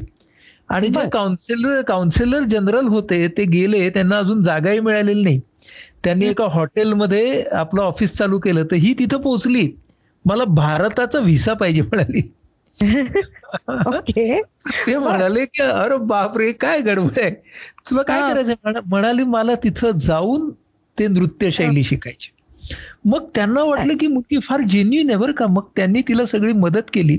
आणि 0.69 0.87
जे. 0.87 1.09
काउन्सिलर 1.09 1.81
काउन्सिलर 1.81 2.43
जनरल 2.43 2.87
होते 2.87 3.27
ते 3.27 3.43
गेले 3.45 3.89
त्यांना 3.89 4.17
अजून 4.17 4.41
जागाही 4.41 4.79
मिळालेली 4.79 5.23
नाही. 5.23 5.39
त्यांनी 6.03 6.25
एका 6.25 6.45
हॉटेलमध्ये 6.51 7.43
आपलं 7.51 7.81
ऑफिस 7.81 8.17
चालू 8.17 8.39
केलं 8.39 8.65
तर 8.65 8.75
ही 8.75 8.93
तिथं 8.99 9.17
पोहोचली. 9.17 9.67
मला 10.25 10.43
भारताचा 10.45 11.19
व्हिसा 11.19 11.53
पाहिजे 11.53 11.81
म्हणाली. 11.81 12.21
ओके. 13.87 14.41
ते 14.87 14.97
म्हणाले 14.97 15.45
की 15.45 15.61
अरे 15.61 15.97
बापरे 15.97 16.51
काय 16.51 16.81
गडबड 16.81 17.19
आहे? 17.19 17.31
तुला 17.89 18.01
काय. 18.01 18.31
करायचं 18.31 18.53
म्हणा- 18.63 18.81
म्हणाली 18.85 19.23
मला 19.23 19.55
तिथं 19.55 19.91
जाऊन 19.91 20.49
ते 20.99 21.07
नृत्य 21.07 21.51
शैली 21.51 21.83
शिकायची. 21.83 22.29
मग 23.05 23.25
त्यांना 23.35 23.63
वाटलं 23.63 23.97
की 23.97 24.07
मुलगी 24.07 24.39
फार 24.39 24.61
जेन्युन 24.61 25.09
आहे 25.09 25.17
बरं 25.17 25.31
का. 25.31 25.47
मग 25.47 25.63
त्यांनी 25.75 26.01
तिला 26.01 26.25
सगळी 26.25 26.53
मदत 26.53 26.81
केली. 26.93 27.17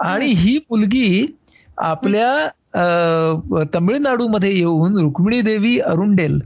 आणि 0.00 0.26
ही. 0.26 0.58
मुलगी 0.70 1.36
आपल्या 1.78 2.50
अं, 2.74 3.62
तमिळनाडूमध्ये 3.74 4.58
येऊन 4.58 4.98
रुक्मिणी 4.98 5.40
देवी 5.40 5.78
अरुंडेल 5.78 6.40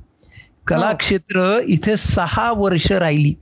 कलाक्षेत्र 0.67 1.61
इथे 1.65 1.97
सहा 1.97 2.53
वर्ष 2.53 2.93
राहिली. 2.93 3.35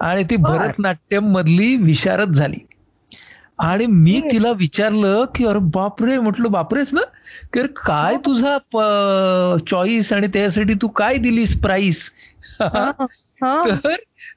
आणि 0.00 0.24
ती. 0.24 0.36
भरतनाट्यम 0.36 1.24
मधली 1.24 1.76
विशारद 1.76 2.32
झाली. 2.32 2.66
आणि 3.60 3.86
मी. 3.86 4.20
तिला 4.30 4.50
विचारलं 4.50 5.24
की 5.34 5.44
अरे 5.46 5.58
बापरे 5.74 6.18
म्हटलं 6.18 6.52
बापरेच 6.52 6.92
ना 6.94 7.00
की 7.52 7.62
काय 7.76 8.16
तुझा 8.16 8.56
चॉईस 9.66 10.12
आणि 10.12 10.26
त्यासाठी 10.26 10.74
तू 10.82 10.88
काय 10.88 11.16
दिलीस 11.18 11.60
प्राईस 11.60 12.10
हा, 12.60 12.90
हा. 13.42 13.62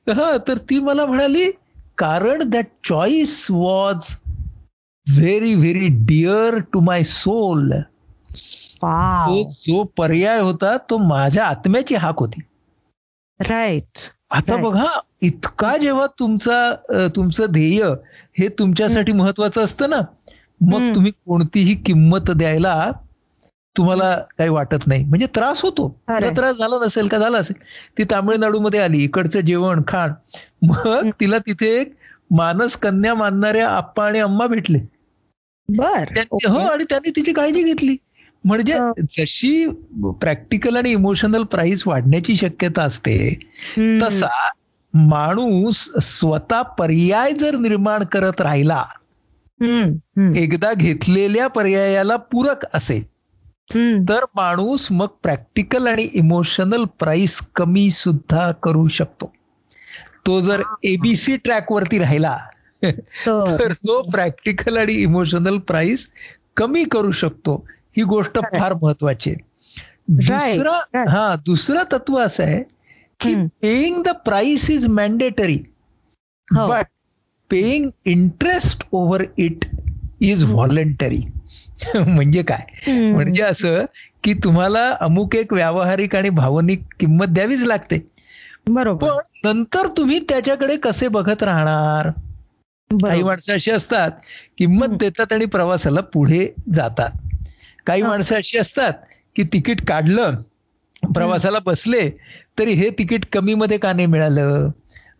तर 0.07 0.11
हा 0.13 0.35
तर 0.47 0.57
ती 0.69 0.79
मला 0.79 1.05
म्हणाली 1.05 1.49
कारण 1.97 2.43
that 2.49 2.65
choice 2.87 3.45
was 3.49 4.15
very 5.07 5.53
very 5.55 5.87
dear 6.05 6.59
to 6.73 6.79
my 6.79 7.03
soul. 7.03 7.71
तो 8.83 9.43
जो 9.51 9.83
पर्याय 9.97 10.39
होता 10.39 10.75
तो 10.89 10.97
माझ्या 10.97 11.45
आत्म्याची 11.45 11.95
हाक 11.95 12.19
होती 12.19 12.41
राईट 13.39 13.99
आता. 14.31 14.55
बघा 14.57 14.87
इतका 15.23 15.75
जेव्हा 15.77 16.05
तुमचा 16.19 17.07
तुमचं 17.15 17.45
ध्येय 17.49 17.83
हे 18.39 18.47
तुमच्यासाठी 18.59 19.11
महत्वाचं 19.11 19.61
असतं 19.63 19.89
ना 19.89 19.99
मग. 20.61 20.93
तुम्ही 20.95 21.11
कोणतीही 21.11 21.75
किंमत 21.75 22.31
द्यायला 22.31 22.91
तुम्हाला 23.75 24.15
काही 24.37 24.49
वाटत 24.49 24.87
नाही. 24.87 25.03
म्हणजे 25.03 25.25
त्रास 25.25 25.61
होतो. 25.61 25.87
त्रास 26.35 26.57
झाला 26.57 26.85
नसेल 26.85 27.07
का 27.07 27.17
झाला 27.17 27.37
असेल. 27.37 27.55
ती 27.97 28.03
तामिळनाडूमध्ये 28.03 28.79
आली 28.79 29.03
इकडचं 29.03 29.39
जेवण 29.39 29.81
खाण. 29.87 30.11
मग. 30.61 31.09
तिला 31.19 31.37
तिथे 31.37 31.67
एक 31.81 31.93
मानस 32.31 32.75
कन्या 32.75 33.15
मानणाऱ्या 33.15 33.69
आप्पा 33.69 34.05
आणि 34.05 34.19
अम्मा 34.19 34.47
भेटले. 34.47 34.79
बर. 35.69 36.09
हो 36.31 36.57
आणि 36.59 36.83
त्यांनी 36.83 37.09
तिची 37.09 37.33
काळजी 37.33 37.63
घेतली. 37.63 37.95
म्हणजे. 38.43 38.77
जशी 39.17 39.67
प्रॅक्टिकल 40.21 40.75
आणि 40.77 40.91
इमोशनल 40.91 41.43
प्राइस 41.43 41.83
वाढण्याची 41.87 42.35
शक्यता 42.35 42.83
असते. 42.83 43.17
तसा 44.01 44.49
माणूस 44.93 45.89
स्वतः 46.01 46.61
पर्याय 46.61 47.31
जर 47.31 47.55
निर्माण 47.55 48.03
करत 48.03 48.41
राहिला 48.41 48.85
एकदा 50.35 50.73
घेतलेल्या 50.73 51.47
पर्यायाला 51.47 52.15
पूरक 52.15 52.65
असेल. 52.73 53.03
तर 54.09 54.25
माणूस 54.35 54.87
मग 54.91 55.07
प्रॅक्टिकल 55.23 55.87
आणि 55.87 56.09
इमोशनल 56.13 56.83
प्राइस 56.99 57.41
कमी 57.55 57.89
सुद्धा 57.89 58.51
करू 58.51 58.87
शकतो 58.87 59.31
तो 60.27 60.41
जर 60.41 60.61
एबीसी 60.83 61.37
ट्रॅक 61.37 61.71
वरती 61.71 61.99
राहिला 61.99 62.37
तर 63.27 63.73
तो 63.73 64.01
प्रॅक्टिकल 64.01 64.77
आणि 64.77 64.93
इमोशनल 64.93 65.57
प्राइस 65.57 66.09
कमी 66.57 66.83
करू 66.83 67.11
शकतो 67.11 67.67
ही 67.97 68.03
गोष्ट. 68.03 68.37
फार 68.37 68.73
महत्वाची 68.81 69.31
आहे 69.31 69.43
दुसरं. 70.07 71.03
हा 71.09 71.35
दुसरं 71.45 71.83
तत्व 71.93 72.17
असं 72.17 72.43
आहे 72.43 72.63
की. 73.23 73.35
Paying 73.61 74.01
the 74.03 74.15
price 74.25 74.69
is 74.69 74.87
mandatory. 74.91 75.57
But 76.47 76.85
paying 77.51 77.89
interest 78.05 78.83
over 78.91 79.23
it 79.39 79.65
is 80.21 80.43
voluntary 80.45 81.21
म्हणजे 81.97 82.43
काय. 82.43 82.65
म्हणजे 83.07 83.41
असं 83.43 83.85
की 84.23 84.33
तुम्हाला 84.43 84.89
अमुक 85.01 85.35
एक 85.35 85.53
व्यावहारिक 85.53 86.15
आणि 86.15 86.29
भावनिक 86.31 86.83
किंमत 86.99 87.27
द्यावीच 87.29 87.63
लागते 87.63 87.97
बरोबर 88.67 89.01
पण 89.01 89.19
नंतर 89.45 89.87
तुम्ही 89.97 90.19
त्याच्याकडे 90.29 90.75
कसे 90.77 91.07
बघत 91.09 91.43
राहणार 91.43 92.09
काही. 92.91 93.23
माणसं 93.23 93.53
अशी 93.53 93.71
असतात 93.71 94.11
किंमत. 94.57 94.97
देतात 94.99 95.33
आणि 95.33 95.45
प्रवासाला 95.47 96.01
पुढे 96.13 96.47
जातात 96.73 97.11
काही. 97.87 98.01
माणसं 98.03 98.35
अशी 98.35 98.57
असतात 98.57 98.93
की 99.35 99.43
तिकीट 99.53 99.85
काढलं 99.87 100.41
प्रवासाला 101.03 101.59
बसले 101.65 102.09
तरी 102.59 102.73
हे 102.73 102.89
तिकीट 102.89 103.25
कमी 103.33 103.53
मध्ये 103.53 103.77
का 103.77 103.93
नाही 103.93 104.05
मिळालं? 104.07 104.69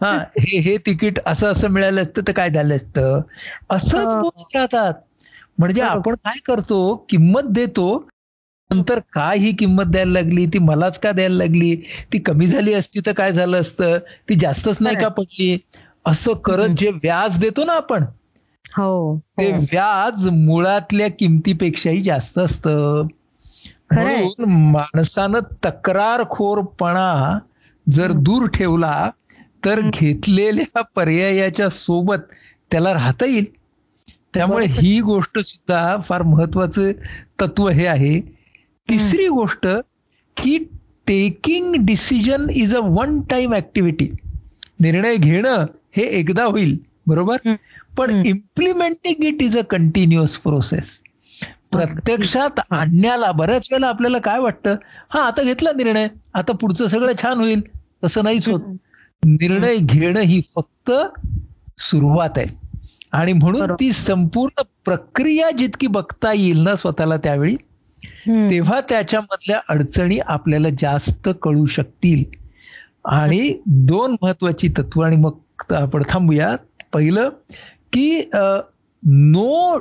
हा 0.01 0.11
हे 0.39 0.59
हे 0.59 0.77
तिकीट 0.77 1.19
असं 1.25 1.51
असं 1.51 1.69
मिळालं 1.69 2.01
असतं 2.01 2.21
तर 2.27 2.31
काय 2.33 2.49
झालं 2.49 2.75
असतं? 2.75 3.21
असंच. 3.69 4.15
बोलत 4.15 4.55
राहतात. 4.55 4.93
म्हणजे. 5.57 5.81
आपण 5.81 6.15
काय 6.15 6.39
करतो 6.45 6.95
किंमत 7.09 7.43
देतो 7.49 7.87
नंतर 8.71 8.99
काय 9.13 9.37
ही 9.37 9.51
किंमत 9.51 9.85
द्यायला 9.85 10.11
लागली 10.11 10.45
ती 10.45 10.59
मलाच 10.59 10.97
का 10.99 11.11
द्यायला 11.11 11.35
लागली? 11.35 11.75
ती 12.13 12.19
कमी 12.19 12.45
झाली 12.47 12.73
असती 12.73 12.99
तर 13.05 13.11
काय 13.13 13.31
झालं 13.31 13.59
असतं? 13.61 13.97
ती 14.29 14.35
जास्तच 14.35 14.77
नाही 14.81 14.95
का 14.95 15.07
पडली? 15.07 15.57
असं 16.05 16.33
करत 16.45 16.75
जे 16.77 16.89
व्याज 16.93 17.39
देतो 17.39 17.63
ना 17.65 17.73
आपण 17.73 18.03
हो 18.65 19.17
ते 19.39 19.51
हो. 19.51 19.57
व्याज 19.61 20.27
मुळातल्या 20.29 21.07
किमतीपेक्षाही 21.19 22.01
जास्त 22.03 22.37
असतं. 22.39 23.07
म्हणून 23.93 24.71
माणसानं 24.71 25.39
तक्रारखोरपणा 25.65 27.39
जर 27.91 28.11
दूर 28.11 28.47
ठेवला 28.47 29.09
तर 29.65 29.79
घेतलेल्या 29.93 30.81
पर्यायाच्या 30.95 31.69
सोबत 31.69 32.31
त्याला 32.71 32.93
राहता 32.93 33.25
येईल. 33.25 33.45
त्यामुळे. 34.33 34.65
ही 34.69 35.01
गोष्ट 35.01 35.39
सुद्धा 35.39 35.97
फार 35.97 36.21
महत्वाचं 36.21 36.91
तत्व 37.41 37.69
हे 37.69 37.85
आहे. 37.87 38.19
तिसरी 38.89 39.27
गोष्ट 39.27 39.67
की 40.37 40.57
taking 41.07 41.75
decision 41.79 42.49
is 42.49 42.75
a 42.75 42.79
one 42.83 43.21
time 43.21 43.53
activity 43.53 44.09
निर्णय 44.79 45.15
घेणं 45.15 45.65
हे 45.97 46.03
एकदा 46.03 46.43
होईल 46.43 46.77
बरोबर. 47.07 47.37
पण. 47.97 48.21
Implementing 48.25 49.23
it 49.23 49.41
is 49.41 49.57
a 49.57 49.61
continuous 49.61 50.37
process 50.37 51.01
प्रत्यक्षात 51.73 52.59
आणण्याला 52.69 53.31
बऱ्याच 53.31 53.67
वेळेला 53.71 53.87
आपल्याला 53.87 54.17
काय 54.19 54.39
वाटतं? 54.39 54.75
हा 55.09 55.21
आता 55.21 55.43
घेतला 55.43 55.71
निर्णय. 55.71 56.07
आता 56.33 56.53
पुढचं 56.53 56.87
सगळं 56.87 57.11
छान 57.21 57.39
होईल. 57.39 57.61
तसं 58.03 58.23
नाहीच 58.23 58.49
होत. 58.49 58.61
निर्णय 59.23 59.77
घेणं 59.77 60.19
ही 60.19 60.41
फक्त 60.55 60.91
सुरुवात 61.77 62.37
आहे. 62.37 62.47
आणि 63.11 63.33
म्हणून. 63.33 63.73
ती 63.73 63.91
संपूर्ण 63.91 64.61
प्रक्रिया 64.85 65.49
जितकी 65.51 65.87
बघता 65.87 66.31
येईल 66.33 66.63
ना 66.63 66.75
स्वतःला 66.75 67.17
त्यावेळी. 67.17 67.55
तेव्हा 68.49 68.79
त्याच्यामधल्या 68.81 69.59
अडचणी 69.69 70.19
आपल्याला 70.19 70.67
जास्त 70.77 71.29
कळू 71.41 71.65
शकतील. 71.65 72.23
आणि 73.05 73.57
दोन 73.65 74.15
महत्वाची 74.21 74.67
तत्व 74.67 75.01
आणि 75.01 75.15
मग 75.15 75.73
आपण 75.73 76.03
थांबूया. 76.09 76.55
पहिलं 76.93 77.29
की 77.93 78.29
no 79.03 79.77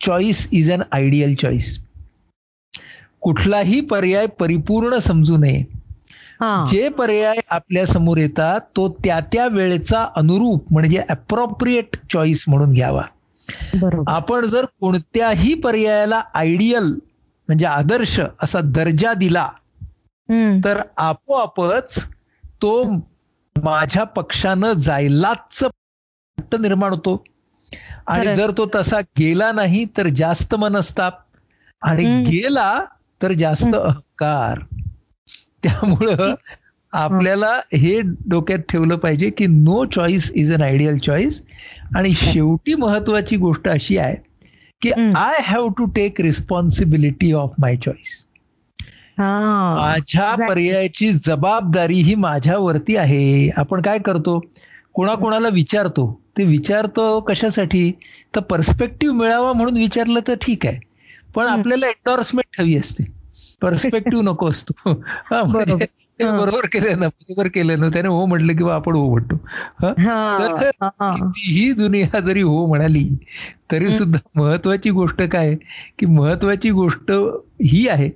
choice 0.00 0.48
is 0.52 0.70
an 0.72 0.82
ideal 0.92 1.34
choice 1.34 1.78
कुठलाही 3.20 3.80
पर्याय 3.80 4.26
परिपूर्ण 4.26 4.98
समजू 4.98 5.36
नये. 5.36 5.62
जे 6.66 6.88
पर्याय 6.88 7.36
आपल्यासमोर 7.50 8.18
येतात 8.18 8.60
तो 8.76 8.88
त्या 9.04 9.20
त्या 9.20 9.46
वेळेचा 9.46 10.06
अनुरूप 10.16 10.72
म्हणजे 10.72 10.98
अप्रोप्रिएट 11.10 11.96
चॉईस 12.12 12.44
म्हणून 12.48 12.72
घ्यावा. 12.72 13.02
आपण 14.06 14.46
जर 14.46 14.64
कोणत्याही 14.80 15.54
पर्यायाला 15.54 16.22
आयडियल 16.34 16.84
म्हणजे 17.48 17.66
आदर्श 17.66 18.20
असा 18.42 18.60
दर्जा 18.64 19.12
दिला. 19.14 19.48
तर 20.64 20.80
आपोआपच 20.96 22.06
तो 22.62 22.84
माझ्या 23.62 24.04
पक्षानं 24.04 24.72
जायलाच 24.72 25.64
निर्माण 26.60 26.90
होतो. 26.90 27.24
आणि. 28.06 28.34
जर 28.34 28.50
तो 28.50 28.70
तसा 28.74 29.00
गेला 29.00 29.52
नाही 29.52 29.84
तर 29.96 30.08
जास्त 30.08 30.54
मनस्ताप. 30.54 31.18
आणि. 31.82 32.04
गेला 32.22 32.84
तर 33.22 33.32
जास्त 33.32 33.74
अहंकार. 33.74 34.58
त्यामुळं 35.62 36.34
आपल्याला 36.92 37.60
हे 37.74 38.00
डोक्यात 38.26 38.58
ठेवलं 38.68 38.96
पाहिजे 38.96 39.30
की 39.30 39.46
no 39.46 39.84
choice 39.84 40.30
is 40.34 40.52
an 40.54 40.62
ideal 40.62 40.98
choice 40.98 41.42
आणि 41.96 42.12
शेवटी 42.14 42.74
महत्वाची 42.74 43.36
गोष्ट 43.36 43.68
अशी 43.68 43.98
आहे 43.98 44.14
की. 44.82 44.90
I 45.14 45.38
have 45.42 45.68
to 45.68 45.84
take 45.84 46.20
responsibility 46.20 47.32
of 47.32 47.50
my 47.58 47.76
choice 47.76 48.24
माझ्या. 49.74 50.34
पर्यायाची 50.48 51.12
जबाबदारी 51.12 51.94
ही 51.94 52.14
माझ्यावरती 52.14 52.96
आहे. 52.96 53.50
आपण 53.56 53.82
काय 53.82 53.98
करतो? 53.98 54.40
कोणाकोणाला 54.94 55.48
विचारतो. 55.48 56.19
ते 56.38 56.44
विचारतो 56.44 57.20
कशासाठी? 57.20 57.92
तर 58.36 58.40
पर्स्पेक्टिव्ह 58.40 59.16
मिळावा 59.16 59.52
म्हणून 59.52 59.76
विचारलं 59.76 60.20
तर 60.28 60.34
ठीक 60.34 60.66
आहे. 60.66 60.80
पण. 61.34 61.46
आपल्याला 61.46 61.86
एन्डॉर्समेंट 61.86 62.60
हवी 62.60 62.76
असते. 62.76 63.04
पर्स्पेक्टिव्ह 63.62 64.24
नको 64.24 64.48
असतो. 64.48 64.72
म्हणजे 65.32 65.86
बरोबर. 66.20 66.66
केलं 66.66 66.98
ना 66.98 67.08
बरोबर 67.08 67.46
केलं 67.46 67.80
ना. 67.80 67.88
त्याने 67.88 68.08
हो 68.08 68.26
म्हटलं 68.26 68.56
किंवा 68.56 68.74
आपण 68.74 68.94
हो 68.94 69.10
म्हणतो. 69.10 69.36
हा? 69.82 71.32
दुनिया 71.76 72.20
जरी 72.20 72.42
हो 72.42 72.66
म्हणाली 72.66 73.08
तरी. 73.72 73.90
सुद्धा 73.92 74.18
महत्वाची 74.34 74.90
गोष्ट 74.90 75.22
काय? 75.22 75.54
की 75.98 76.06
महत्वाची 76.06 76.70
गोष्ट 76.70 77.10
ही 77.64 77.88
आहे 77.88 78.08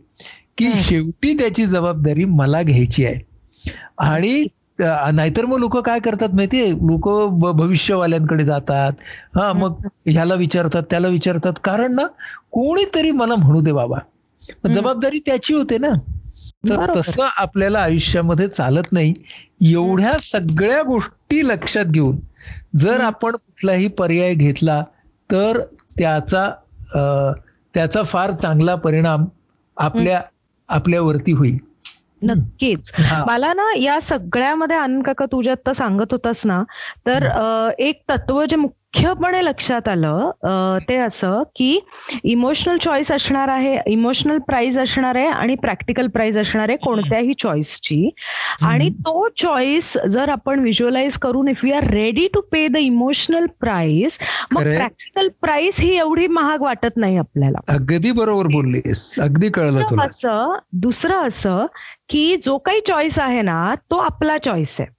की. 0.59 0.73
शेवटी 0.75 1.35
त्याची 1.35 1.67
जबाबदारी 1.67 2.25
मला 2.25 2.63
घ्यायची 2.63 3.07
आहे. 3.07 3.35
आणि 3.99 4.47
नाहीतर 4.79 5.45
मग 5.47 5.59
लोक 5.59 5.77
काय 5.81 6.01
करतात 6.01 6.35
माहितीये 6.35 6.71
लोक 6.71 7.09
भविष्यवाल्यांकडे 7.53 8.45
जातात. 8.45 8.93
हा 9.37 9.53
मग 9.55 9.75
ह्याला 10.07 10.35
विचारतात 10.35 10.83
त्याला 10.91 11.09
विचारतात. 11.09 11.53
कारण 11.65 11.95
ना 11.95 12.07
कोणीतरी 12.53 13.11
मला 13.13 13.35
म्हणू 13.37 13.61
दे 13.61 13.73
बाबा. 13.73 13.99
जबाबदारी 14.69 15.19
त्याची 15.27 15.55
होते 15.55 15.79
ना. 15.79 15.89
तर. 16.65 16.77
तसं 16.97 17.29
आपल्याला 17.37 17.79
आयुष्यामध्ये 17.81 18.49
चालत 18.49 18.93
नाही. 18.93 19.15
एवढ्या 19.65 20.13
सगळ्या 20.21 20.83
गोष्टी 20.83 21.41
लक्षात 21.49 21.85
घेऊन 21.87 22.19
जर 22.77 23.01
आपण 23.03 23.33
कुठलाही 23.33 23.89
पर्याय 23.99 24.35
घेतला 24.35 24.83
तर 25.31 25.61
त्याचा 25.99 26.49
त्याचा 27.75 28.03
फार 28.03 28.33
चांगला 28.33 28.75
परिणाम 28.77 29.25
आपल्या 29.77 30.21
आपल्यावरती 30.69 31.33
होईल. 31.33 31.59
नक्कीच. 32.25 32.93
मला 33.27 33.53
ना 33.53 33.71
या 33.77 34.01
सगळ्यामध्ये 34.01 34.77
आनंद 34.77 35.03
काका 35.03 35.27
तुझ्या 35.27 35.53
आता 35.53 35.73
सांगत 35.73 36.13
होतास 36.13 36.43
ना 36.47 36.63
तर 37.07 37.29
एक 37.79 38.03
तत्व 38.09 38.45
जे 38.45 38.57
मुख्यपणे 38.97 39.41
लक्षात 39.45 39.89
आलं 39.89 40.79
ते 40.89 40.97
असं 40.97 41.43
की 41.57 41.79
इमोशनल 42.25 42.77
चॉईस 42.77 43.11
असणार 43.13 43.49
आहे 43.49 43.77
इमोशनल 43.87 44.39
प्राइस 44.39 44.77
असणार 44.79 45.15
आहे 45.15 45.27
आणि 45.27 45.55
प्रॅक्टिकल 45.63 46.07
प्राइस 46.07 46.37
असणार 46.37 46.69
आहे 46.69 46.77
कोणत्याही 46.85 47.33
चॉईसची 47.39 48.09
आणि 48.63 48.89
तो 48.99 49.27
चॉईस 49.37 49.97
जर 50.09 50.29
आपण 50.29 50.61
व्हिज्युअलाइज 50.61 51.19
करून 51.19 51.49
if 51.49 51.65
you 51.65 51.75
are 51.75 51.91
ready 51.91 52.27
to 52.35 52.41
pay 52.53 52.67
the 52.69 52.77
emotional 52.77 53.47
price 53.61 54.19
मग. 54.53 54.63
प्रॅक्टिकल 54.63 55.29
प्राइस 55.43 55.81
ही 55.81 55.97
एवढी 55.99 56.27
महाग 56.27 56.63
वाटत 56.63 56.97
नाही 56.97 57.17
आपल्याला. 57.19 57.59
अगदी 57.69 58.11
बरोबर 58.13 58.47
बोललीस. 58.53 59.15
अगदी 59.21 59.49
कळलं 59.51 60.05
असं 60.07 60.55
दुसरं 60.73 61.27
असं 61.27 61.67
की 62.09 62.37
जो 62.45 62.59
काही 62.59 62.81
चॉईस 62.87 63.19
आहे 63.19 63.43
ना 63.43 63.75
तो 63.91 63.97
आपला 63.97 64.39
चॉईस 64.39 64.81
आहे. 64.81 64.94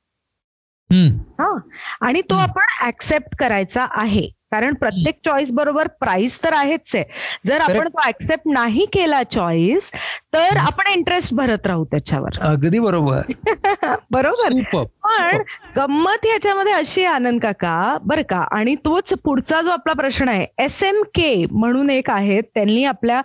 हा. 0.93 1.57
आणि 2.01 2.21
तो. 2.21 2.35
आपण 2.35 2.87
ऍक्सेप्ट 2.87 3.35
करायचा 3.39 3.87
आहे. 3.91 4.29
कारण 4.51 4.73
प्रत्येक 4.73 5.19
चॉईस 5.25 5.51
बरोबर 5.51 5.87
प्राइस 5.87 6.43
तर 6.43 6.53
आहेच 6.53 6.91
आहे. 6.93 7.03
जर 7.45 7.61
आपण. 7.61 7.87
तो 7.87 8.07
ऍक्सेप्ट 8.07 8.43
नाही 8.45 8.85
केला 8.85 9.23
चॉईस 9.23 9.91
तर 10.33 10.57
आपण 10.57 10.91
इंटरेस्ट 10.91 11.33
भरत 11.33 11.67
राहू 11.67 11.85
त्याच्यावर. 11.85 12.39
अगदी 12.41 12.79
बरोबर. 12.79 13.21
बरोबर. 14.11 14.83
पण. 15.05 15.41
गंमत 15.75 16.25
ह्याच्यामध्ये 16.25 16.73
अशी 16.73 17.03
आहे, 17.03 17.13
आनंद 17.13 17.41
काका 17.41 17.97
बर 18.03 18.21
का? 18.21 18.39
आणि 18.51 18.75
तोच 18.85 19.13
पुढचा 19.23 19.61
जो 19.61 19.69
आपला 19.69 19.93
प्रश्न 19.93 20.27
आहे 20.29 20.45
एस 20.63 20.81
एम 20.83 21.01
के 21.15 21.45
म्हणून 21.51 21.89
एक 21.89 22.09
आहेत 22.09 22.43
त्यांनी 22.55 22.83
आपल्या 22.85 23.21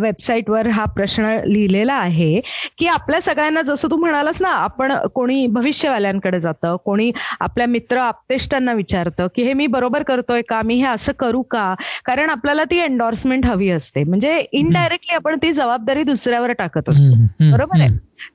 वेबसाईटवर 0.00 0.66
हा 0.66 0.84
प्रश्न 0.86 1.36
लिहिलेला 1.46 1.94
आहे 1.94 2.40
की 2.78 2.86
आपल्या 2.86 3.20
सगळ्यांना 3.20 3.62
जसं 3.62 3.90
तू 3.90 3.96
म्हणालास 3.96 4.40
ना 4.42 4.48
आपण 4.50 4.92
कोणी 5.14 5.46
भविष्यवाल्यांकडे 5.46 6.40
जातं 6.40 6.76
कोणी 6.84 7.10
आपल्या 7.40 7.66
मित्र 7.66 7.98
आपतेष्टांना 7.98 8.72
विचारतं 8.72 9.26
की 9.34 9.42
हे 9.42 9.52
मी 9.52 9.66
बरोबर 9.66 10.02
करतोय 10.02 10.42
का 10.48 10.60
मी 10.64 10.74
हे 10.74 10.86
असं 10.86 11.12
करू 11.18 11.42
का? 11.42 11.74
कारण 12.04 12.30
आपल्याला 12.30 12.64
ती 12.64 12.78
एन्डॉर्समेंट 12.78 13.46
हवी 13.46 13.70
असते. 13.70 14.04
म्हणजे 14.04 14.38
इनडायरेक्टली 14.52 15.14
आपण 15.14 15.38
ती 15.42 15.52
जबाबदारी 15.52 16.02
दुसऱ्यावर 16.02 16.52
टाकत 16.52 16.88
असतो. 16.88 17.14
बरोबर 17.50 17.80
आहे. 17.80 17.88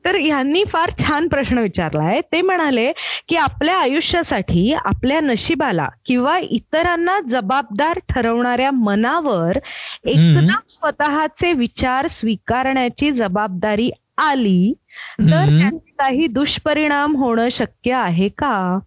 तर 0.05 0.15
ह्यांनी 0.15 0.63
फार 0.63 0.89
छान 0.99 1.27
प्रश्न 1.27 1.57
विचारलाय. 1.57 2.21
ते 2.21 2.41
म्हणाले 2.41 2.91
की 3.27 3.35
आपल्या 3.35 3.77
आयुष्यासाठी 3.77 4.73
आपल्या 4.73 5.19
नशिबाला 5.19 5.87
किंवा 6.05 6.37
इतरांना 6.39 7.19
जबाबदार 7.27 7.99
ठरवणाऱ्या 8.09 8.71
मनावर 8.71 9.57
एकदम 10.05 10.47
स्वतःचे 10.67 11.53
विचार 11.53 12.07
स्वीकारण्याची 12.07 13.11
जबाबदारी 13.11 13.89
आली 14.17 14.73
तर. 15.19 15.25
त्याचे 15.29 15.77
काही 15.99 16.27
दुष्परिणाम 16.27 17.15
होणं 17.15 17.49
शक्य 17.49 17.93
आहे 17.93 18.27
का? 18.29 18.79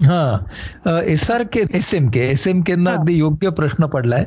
हा 0.00 1.00
S 1.02 1.30
R 1.30 1.42
K 1.52 1.60
S 1.76 1.92
M 1.94 2.08
K 2.10 2.20
S 2.30 2.46
M 2.46 2.60
K 2.62 2.72
हा. 2.72 2.92
अगदी 2.92 3.12
योग्य 3.14 3.50
प्रश्न 3.50 3.86
पडलाय 3.92 4.26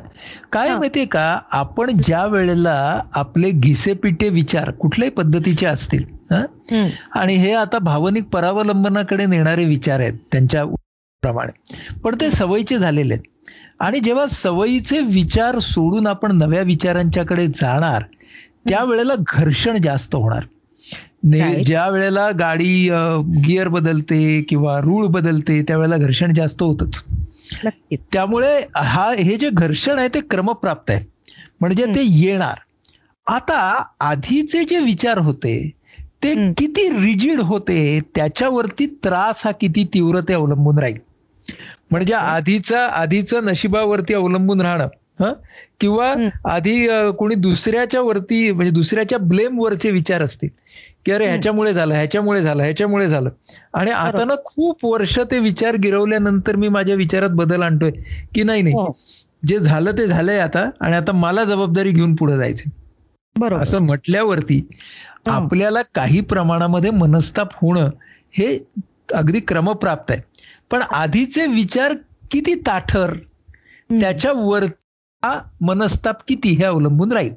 काय. 0.52 0.74
माहितीये 0.74 1.06
का 1.06 1.22
आपण 1.52 1.90
ज्या 1.98 2.24
वेळेला 2.26 2.74
आपले 3.16 3.50
घिसेपिटे 3.50 4.28
विचार 4.28 4.70
कुठल्याही 4.80 5.10
पद्धतीचे 5.14 5.66
असतील? 5.66 6.04
आणि 7.12 7.34
हे 7.36 7.52
आता 7.54 7.78
भावनिक 7.82 8.24
परावलंबनाकडे 8.32 9.26
नेणारे 9.26 9.64
विचार 9.64 10.00
आहेत 10.00 10.18
त्यांच्या 10.32 10.64
प्रमाणे 11.22 11.96
पण 12.04 12.14
ते 12.20 12.30
सवयीचे 12.30 12.78
झालेले 12.78 13.14
आहेत 13.14 13.50
आणि 13.82 14.00
जेव्हा 14.00 14.26
सवयीचे 14.26 15.00
विचार 15.14 15.58
सोडून 15.58 16.06
आपण 16.06 16.36
नव्या 16.38 16.62
विचारांच्याकडे 16.62 17.46
जाणार 17.46 18.02
त्यावेळेला 18.68 19.14
घर्षण 19.28 19.76
जास्त 19.82 20.14
होणार. 20.14 20.44
ज्या 21.22 21.88
वेळेला 21.88 22.30
गाडी 22.30 22.88
गिअर 23.46 23.68
बदलते 23.68 24.40
किंवा 24.48 24.78
रूळ 24.80 25.06
बदलते 25.06 25.60
त्यावेळेला 25.62 25.96
घर्षण 25.96 26.32
जास्त 26.34 26.62
होतच. 26.62 27.02
त्यामुळे 28.12 28.58
हा 28.76 29.10
हे 29.18 29.36
जे 29.36 29.48
घर्षण 29.50 29.98
आहे 29.98 30.08
ते 30.08 30.20
क्रमप्राप्त 30.30 30.90
आहे. 30.90 31.04
म्हणजे 31.60 31.86
ते 31.86 32.02
येणार. 32.02 32.58
आता 33.26 33.58
आधीचे 34.00 34.64
जे 34.64 34.78
विचार 34.80 35.18
होते 35.18 35.54
ते. 36.22 36.32
किती 36.52 36.88
रिजिड 36.94 37.40
होते 37.40 38.00
त्याच्यावरती 38.14 38.86
त्रास 39.04 39.42
हा 39.44 39.50
किती 39.60 39.84
तीव्र 39.94 40.20
ते 40.20 40.32
अवलंबून 40.34 40.78
राहील. 40.78 40.98
म्हणजे 41.90 42.14
आधीचा 42.14 42.84
आधीचं 42.86 43.44
नशिबावरती 43.44 44.14
अवलंबून 44.14 44.60
राहणं? 44.60 44.88
किंवा. 45.80 46.12
आधी 46.46 46.86
कोणी 47.18 47.34
दुसऱ्याच्या 47.36 48.00
वरती 48.00 48.50
म्हणजे 48.52 48.72
दुसऱ्याच्या 48.72 49.18
ब्लेम 49.20 49.60
वरचे 49.60 49.90
विचार 49.90 50.22
असतील 50.22 50.48
की 51.04 51.12
अरे. 51.12 51.26
ह्याच्यामुळे 51.26 51.72
झालं 51.74 51.94
ह्याच्यामुळे 51.94 52.40
झालं 52.42 52.62
ह्याच्यामुळे 52.62 53.06
झालं 53.08 53.30
आणि 53.74 53.90
आता 53.92 54.24
ना 54.24 54.34
खूप 54.46 54.84
वर्ष 54.84 55.18
ते 55.30 55.38
विचार 55.40 55.76
गिरवल्यानंतर 55.78 56.56
मी 56.56 56.68
माझ्या 56.70 56.94
विचारात 56.96 57.30
बदल 57.34 57.62
आणतोय 57.62 57.90
की 58.34 58.42
नाही 58.42 58.62
नाही 58.62 58.74
हो. 58.74 58.92
जे 59.46 59.58
झालं 59.58 59.96
ते 59.98 60.06
झालंय 60.06 60.38
आता 60.40 60.68
आणि 60.80 60.96
आता 60.96 61.12
मला 61.14 61.44
जबाबदारी 61.44 61.90
घेऊन 61.90 62.14
पुढे 62.16 62.36
जायचं 62.38 62.70
बरोबर 63.36 63.62
असं 63.62 63.78
म्हटल्यावरती. 63.78 64.60
आपल्याला 65.28 65.82
काही 65.94 66.20
प्रमाणामध्ये 66.22 66.90
मनस्ताप 66.92 67.54
होणं 67.54 67.90
हे 68.34 68.56
अगदी 69.14 69.40
क्रमप्राप्त 69.40 70.10
आहे 70.10 70.20
पण 70.70 70.82
आधीचे 70.92 71.46
विचार 71.46 71.92
किती 72.30 72.54
ताठर. 72.66 73.12
त्याच्यावर 73.90 74.64
मनस्ताप 75.62 76.22
किती 76.28 76.52
हे 76.54 76.64
अवलंबून 76.64 77.12
राहील. 77.12 77.32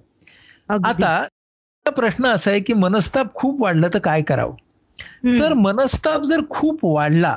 आता 0.70 1.92
प्रश्न 1.96 2.26
असा 2.26 2.52
आहे 2.52 2.60
की 2.60 2.74
मनस्ताप 2.74 3.34
खूप 3.36 3.62
वाढलं 3.62 3.88
तर 3.94 4.00
काय 4.00 4.22
करावं. 4.22 4.56
तर 5.40 5.54
मनस्ताप 5.54 6.22
जर 6.22 6.42
खूप 6.50 6.86
वाढला. 6.86 7.36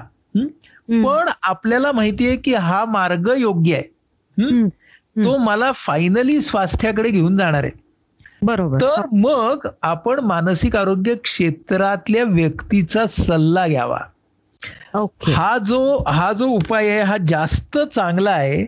पण 1.04 1.28
आपल्याला 1.42 1.92
माहितीये 1.92 2.36
की 2.36 2.54
हा 2.54 2.84
मार्ग 2.84 3.28
योग्य 3.38 3.74
आहे. 3.74 3.82
तो 5.24 5.36
मला 5.38 5.70
फायनली 5.72 6.40
स्वास्थ्याकडे 6.40 7.10
घेऊन 7.10 7.36
जाणार 7.36 7.64
आहे 7.64 7.84
बरोबर 8.42 8.78
तर 8.80 9.06
मग 9.12 9.66
आपण 9.82 10.20
मानसिक 10.20 10.76
आरोग्य 10.76 11.14
क्षेत्रातल्या 11.14 12.24
व्यक्तीचा 12.24 13.06
सल्ला 13.06 13.66
घ्यावा 13.66 13.98
हा 15.28 15.56
जो 15.58 15.98
हा 16.08 16.32
जो 16.32 16.46
उपाय 16.46 16.88
आहे 16.88 17.00
हा 17.02 17.16
जास्त 17.28 17.78
चांगला 17.78 18.30
आहे 18.30 18.64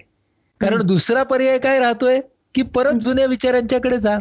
कारण 0.60 0.82
दुसरा 0.82 1.22
पर्याय 1.22 1.58
काय 1.58 1.78
राहतोय? 1.78 2.20
की 2.54 2.62
परत 2.62 2.98
जुन्या 3.00 3.26
विचारांच्याकडे 3.26 3.98
जा. 3.98 4.18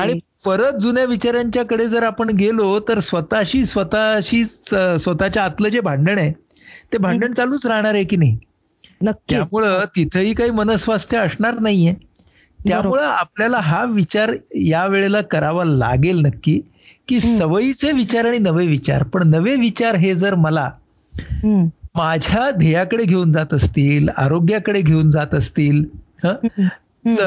आणि 0.00 0.18
परत 0.44 0.72
जुन्या 0.80 1.04
विचारांच्याकडे 1.04 1.86
जर 1.86 2.02
आपण 2.02 2.28
गेलो 2.30 2.78
तर 2.88 2.98
स्वतःशी 2.98 3.64
स्वतःशी 3.64 4.44
स्वतःच्या 4.44 5.44
आतलं 5.44 5.68
जे 5.68 5.80
भांडण 5.80 6.18
आहे 6.18 6.32
ते 6.92 6.98
भांडण 6.98 7.32
चालूच 7.32 7.66
राहणार 7.66 7.94
आहे 7.94 8.04
की 8.04 8.16
नाही? 8.16 8.38
नक्की 9.02 9.34
त्यामुळं 9.34 9.84
तिथेही 9.96 10.34
काही 10.34 10.50
मनस्वास्थ्य 10.50 11.18
असणार 11.18 11.58
नाहीये. 11.58 11.94
त्यामुळं 12.68 13.04
आपल्याला 13.04 13.58
हा 13.58 13.84
विचार 13.84 14.32
या 14.54 14.86
वेळेला 14.86 15.20
करावा 15.20 15.64
लागेल 15.64 16.20
नक्की 16.20 16.60
की. 17.08 17.20
सवयीचे 17.20 17.92
विचार 17.92 18.26
आणि 18.26 18.38
नवे 18.38 18.66
विचार. 18.66 19.02
पण 19.02 19.28
नवे 19.28 19.54
विचार 19.56 19.94
हे 19.96 20.14
जर 20.14 20.34
मला. 20.34 20.70
माझ्या 21.96 22.50
ध्येयाकडे 22.50 23.04
घेऊन 23.04 23.32
जात 23.32 23.54
असतील 23.54 24.08
आरोग्याकडे 24.16 24.80
घेऊन 24.80 25.10
जात 25.10 25.34
असतील 25.34 25.84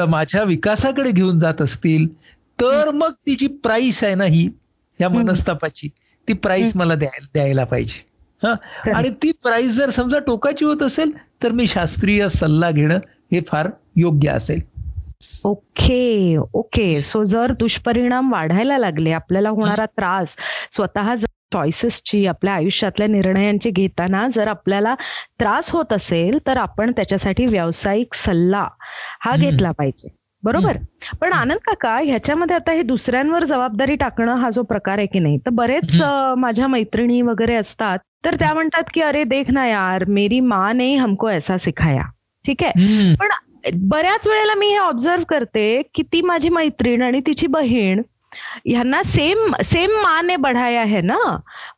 माझ्या 0.08 0.42
विकासाकडे 0.42 1.10
घेऊन 1.10 1.38
जात 1.38 1.62
असतील 1.62 2.06
तर 2.60 2.90
मग 2.90 3.12
तिची 3.26 3.46
प्राईस 3.46 4.02
आहे 4.04 4.14
ना 4.14 4.24
ही 4.24 4.48
या. 5.00 5.08
मनस्तापाची 5.08 5.88
ती 6.28 6.32
प्राईस 6.32 6.76
मला 6.76 6.94
द्यायला 6.94 7.64
पाहिजे 7.64 8.08
हा? 8.42 8.54
आणि 8.94 9.10
ती 9.22 9.30
प्राईस 9.32 9.72
जर 9.72 9.90
समजा 9.90 10.18
टोकाची 10.18 10.64
होत 10.64 10.82
असेल 10.82 11.10
तर 11.42 11.52
मी 11.52 11.66
शास्त्रीय 11.66 12.28
सल्ला 12.28 12.70
घेणं 12.70 12.98
हे 13.32 13.40
फार 13.46 13.68
योग्य 13.96 14.30
असेल. 14.30 14.60
Okay 15.44 16.36
okay. 16.36 17.00
सो 17.00 17.22
जर 17.24 17.52
दुष्परिणाम 17.52 18.32
वाढायला 18.32 18.78
लागले 18.78 19.10
आपल्याला 19.12 19.48
होणारा 19.48 19.86
त्रास 19.86 20.36
स्वतः 20.72 21.14
चॉईसेसची 21.52 22.26
आपल्या 22.26 22.54
आयुष्यातल्या 22.54 23.06
निर्णयांची 23.06 23.70
घेताना 23.70 24.26
जर 24.34 24.48
आपल्याला 24.48 24.94
त्रास 25.40 25.70
होत 25.70 25.92
असेल 25.92 26.38
तर 26.46 26.56
आपण 26.56 26.92
त्याच्यासाठी 26.92 27.46
व्यावसायिक 27.46 28.14
सल्ला 28.14 28.66
हा. 29.20 29.36
घेतला 29.36 29.70
पाहिजे. 29.70 30.08
बरोबर? 30.42 30.76
पण 31.20 31.32
आनंद 31.32 31.58
काका 31.64 31.96
ह्याच्यामध्ये 31.98 32.56
आता 32.56 32.72
हे 32.72 32.82
दुसऱ्यांवर 32.82 33.44
जबाबदारी 33.44 33.96
टाकणं 33.96 34.34
हा 34.34 34.50
जो 34.50 34.62
प्रकार 34.62 34.98
आहे 34.98 35.06
की 35.06 35.18
नाही 35.18 35.38
तर 35.38 35.50
बरेच 35.50 36.00
माझ्या 36.36 36.66
मैत्रिणी 36.66 37.20
वगैरे 37.22 37.54
असतात 37.54 37.98
तर 38.24 38.34
त्या 38.34 38.52
म्हणतात 38.54 38.84
की 38.94 39.00
अरे 39.00 39.24
देख 39.24 39.50
ना 39.50 39.66
यार 39.66 40.04
मेरी 40.04 40.40
माँ 40.40 40.72
ने 40.72 40.94
हमको 40.94 41.30
ऐसा 41.30 41.56
सिखाया. 41.58 42.02
ठीक 42.44 42.62
आहे. 42.64 43.14
पण 43.14 43.28
बऱ्याच 43.88 44.26
वेळेला 44.28 44.54
मी 44.54 44.66
हे 44.66 44.76
ऑब्झर्व 44.76 45.22
करते 45.28 45.82
की 45.94 46.02
ती 46.02 46.20
माझी 46.22 46.48
मैत्रीण 46.48 47.02
आणि 47.02 47.20
तिची 47.20 47.46
बहीण 47.46 48.02
ह्यांना 48.66 49.02
सेम 49.02 49.54
सेम 49.64 49.90
माने 50.00 50.36
बढाया 50.36 50.80
आहे 50.80 51.00
ना. 51.00 51.18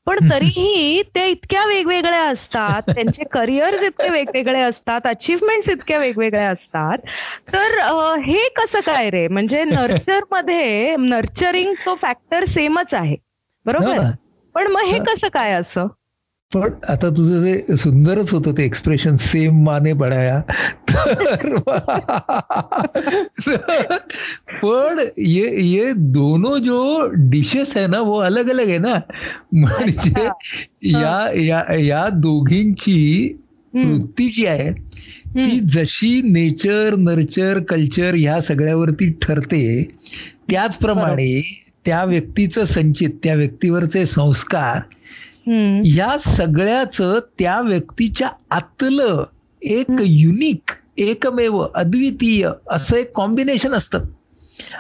पण 0.07 0.19
तरीही 0.31 1.03
ते 1.15 1.27
इतक्या 1.29 1.65
वेगवेगळ्या 1.67 2.23
असतात. 2.25 2.83
त्यांचे 2.89 3.25
करिअर्स 3.25 3.83
इतके 3.83 4.11
वेगवेगळे 4.11 4.61
असतात. 4.61 5.01
अचिव्हमेंट्स 5.05 5.69
इतक्या 5.69 5.99
वेगवेगळ्या 5.99 6.51
असतात. 6.51 6.99
तर 7.53 7.79
हे 8.19 8.49
कसं 8.49 8.81
काय 8.81 9.11
रे? 9.11 9.29
म्हणजे 9.29 9.65
नर्चरमध्ये 9.65 10.97
नर्चरिंग 10.97 11.75
तो 11.87 11.95
फॅक्टर 12.03 12.45
सेमच 12.45 12.95
आहे. 12.95 13.15
हो 13.15 13.67
बरोबर 13.67 13.95
ना. 13.95 14.11
पण 14.55 14.67
मग 14.67 14.81
हे. 14.81 14.99
कसं 14.99 15.29
काय 15.29 15.53
असं? 15.53 15.87
पण 16.55 16.73
आता 16.89 17.09
तुझं 17.11 17.45
ते 17.45 17.77
सुंदरच 17.77 18.33
होतं 18.33 18.53
ते 18.53 18.65
एक्सप्रेशन 18.65 19.17
सेम 19.17 19.63
माने 19.65 19.93
बढाया 19.93 20.41
तर 20.91 21.59
पण 24.65 24.99
ये 25.19 25.63
ये 25.63 25.93
दोनों 25.95 26.59
जो 26.59 27.11
डिशेस 27.31 27.77
है 27.77 27.87
ना 27.87 28.01
वो 28.01 28.17
अलग 28.17 28.51
अलग 28.51 28.69
है 28.69 28.79
ना. 28.79 29.01
म्हणजे 29.55 30.29
या 30.91 31.31
या 31.37 31.63
या 31.75 32.09
दोघींची. 32.09 33.39
वृत्ती 33.75 34.29
जी 34.29 34.47
आहे 34.47 34.71
ती 35.37 35.61
जशी 35.61 36.23
नेचर 36.23 36.95
नर्चर 36.99 37.61
कल्चर 37.69 38.15
ह्या 38.15 38.41
सगळ्यावरती 38.41 39.11
ठरते 39.23 39.89
त्याचप्रमाणे 40.51 41.41
त्या 41.87 42.05
व्यक्तीचं 42.05 42.65
संचित 42.65 43.11
त्या 43.23 43.35
व्यक्तीवरचे 43.35 44.07
संस्कार. 44.07 44.81
या 45.87 46.17
सगळ्याच 46.21 46.97
त्या 47.39 47.61
व्यक्तीच्या 47.61 48.29
आतलं 48.51 49.23
एक 49.63 50.01
युनिक 50.01 50.71
एकमेव 51.01 51.59
अद्वितीय 51.75 52.49
असं 52.71 52.97
एक 52.97 53.11
कॉम्बिनेशन 53.15 53.73
असतं. 53.73 54.05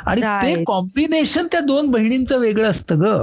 आणि 0.07 0.21
ते. 0.21 0.63
कॉम्बिनेशन 0.65 1.47
त्या 1.47 1.61
दोन 1.61 1.91
बहिणींचं 1.91 2.39
वेगळं 2.39 2.69
असतं 2.71 3.01
ग. 3.01 3.23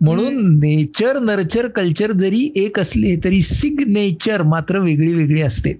म्हणून 0.00 0.58
नेचर 0.58 1.18
नर्चर 1.18 1.66
कल्चर 1.68 2.12
जरी 2.12 2.48
एक 2.56 2.78
असले 2.80 3.14
तरी 3.24 3.40
सिग्नेचर 3.42 4.42
मात्र 4.42 4.78
वेगळी 4.78 5.12
वेगळी 5.14 5.40
असते. 5.42 5.72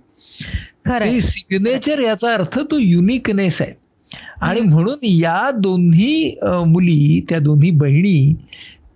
ते 1.04 1.20
सिग्नेचर 1.20 2.00
याचा 2.00 2.32
अर्थ 2.34 2.58
तो 2.70 2.78
युनिकनेस 2.78 3.60
आहे. 3.62 3.72
आणि 4.40 4.60
म्हणून 4.60 4.98
या 5.02 5.50
दोन्ही 5.50 6.34
मुली 6.66 7.20
त्या 7.28 7.38
दोन्ही 7.38 7.70
बहिणी 7.70 8.34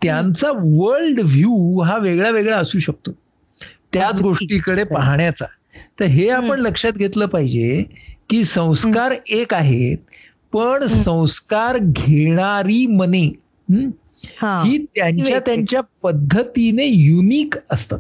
त्यांचा 0.03 0.51
वर्ल्ड 0.55 1.21
व्ह्यू 1.21 1.81
हा 1.81 1.99
वेगळा 1.99 2.31
वेगळा 2.31 2.57
असू 2.57 2.79
शकतो 2.79 3.11
त्याच. 3.93 4.21
गोष्टीकडे 4.21 4.85
पाहण्याचा 4.85 5.45
तर 6.01 6.05
हे 6.05 6.29
आपण 6.29 6.61
लक्षात 6.61 6.93
घेतलं 6.93 7.27
पाहिजे 7.27 7.85
की 8.31 8.45
संस्कार 8.45 9.15
एक 9.31 9.55
आहेत 9.55 9.97
पण 10.53 10.87
संस्कार 10.87 11.77
घेणारी 11.81 12.87
मने 12.87 13.27
हं, 13.71 13.89
हा 14.43 14.59
ही 14.65 14.79
त्यांच्या. 14.79 15.39
त्यांच्या 15.41 15.81
पद्धतीने 16.03 16.85
युनिक 16.85 17.55
असतात 17.71 17.99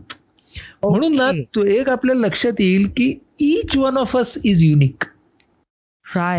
म्हणून 0.82 1.16
ना. 1.16 1.30
तो 1.54 1.64
एक 1.64 1.88
आपल्या 1.88 2.16
लक्षात 2.16 2.60
येईल 2.60 2.88
की 2.96 3.14
each 3.38 3.76
one 3.76 3.96
of 3.96 4.16
us 4.16 4.38
is 4.44 4.64
unique. 4.64 5.04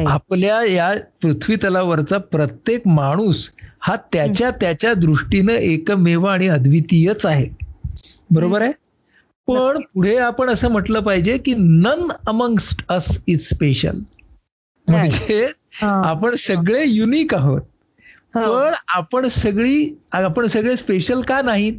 आपल्या 0.06 0.64
या 0.64 0.94
पृथ्वी 1.22 1.56
तलावरचा 1.56 2.18
प्रत्येक 2.18 2.88
माणूस 2.88 3.52
हा 3.80 3.96
त्याच्या 3.96 4.52
त्याच्या 4.52 4.94
दृष्टीनं 4.94 5.54
एकमेव 5.54 6.26
आणि 6.26 6.48
अद्वितीयच 6.48 7.26
आहे. 7.26 7.50
बरोबर 8.32 8.62
आहे? 8.62 8.72
पण 9.48 9.82
पुढे 9.94 10.18
आपण 10.18 10.50
असं 10.50 10.70
म्हटलं 10.72 11.00
पाहिजे 11.00 11.38
की 11.38 11.54
none 11.54 12.12
amongst 12.28 12.86
us 12.90 13.24
is 13.28 13.50
special 13.50 14.00
म्हणजे. 14.88 15.52
आपण 15.82 16.36
सगळे 16.36 16.84
युनिक 16.88 17.34
आहोत. 17.34 17.62
हो. 18.36 18.42
पण 18.42 18.74
आपण 18.88 19.28
सगळी 19.28 20.00
आपण 20.12 20.48
सगळे 20.48 20.76
स्पेशल 20.76 21.22
का 21.22 21.42
नाहीत? 21.42 21.74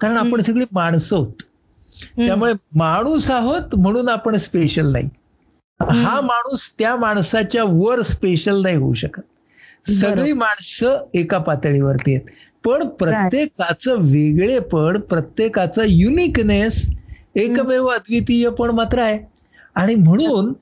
कारण 0.00 0.16
आपण 0.16 0.40
सगळी 0.40 0.64
माणसं 0.72 1.16
आहोत. 1.16 1.42
त्यामुळे 2.16 2.52
माणूस 2.74 3.30
आहोत 3.30 3.74
म्हणून 3.74 4.08
आपण 4.08 4.36
स्पेशल 4.36 4.92
नाही. 4.92 5.08
हा 5.80 6.20
माणूस 6.22 6.68
त्या 6.78 6.94
माणसाच्या 6.96 7.64
वर 7.66 8.00
स्पेशल 8.04 8.60
नाही 8.62 8.76
होऊ 8.76 8.94
शकत. 8.94 9.20
सगळी 9.90 10.32
माणसं 10.34 11.04
एका 11.14 11.38
पातळीवरती 11.40 12.14
आहेत. 12.14 12.26
पण 12.64 12.86
प्रत्येकाचं 12.98 14.00
वेगळेपण 14.02 14.98
प्रत्येकाचं 15.02 15.84
युनिकनेस 15.86 16.84
एकमेव 17.36 17.86
अद्वितीय 17.88 18.48
पण 18.50 18.70
मात्र 18.70 19.00
आहे. 19.00 19.18
आणि 19.76 19.94
म्हणून 19.96 20.52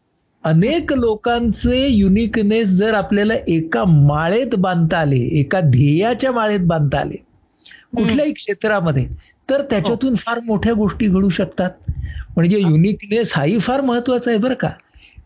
अनेक 0.44 0.92
लोकांचे 0.94 1.86
युनिकनेस 1.88 2.68
जर 2.70 2.94
आपल्याला 2.94 3.34
एका 3.48 3.84
माळेत 3.86 4.54
बांधता 4.58 4.98
आले 4.98 5.20
एका 5.40 5.60
ध्येयाच्या 5.62 6.32
माळेत 6.32 6.66
बांधता 6.66 6.98
आले 6.98 7.16
कुठल्याही 7.94 8.32
क्षेत्रामध्ये 8.32 9.06
तर 9.48 9.62
त्याच्यातून 9.70 10.14
फार 10.16 10.40
मोठ्या 10.40 10.72
गोष्टी 10.74 11.06
घडू 11.08 11.28
शकतात. 11.30 11.70
म्हणजे 12.36 12.58
युनिकनेस 12.60 13.32
हाही 13.32 13.58
फार 13.58 13.80
महत्त्वाचा 13.82 14.30
आहे 14.30 14.38
बरं 14.38 14.54
का. 14.54 14.68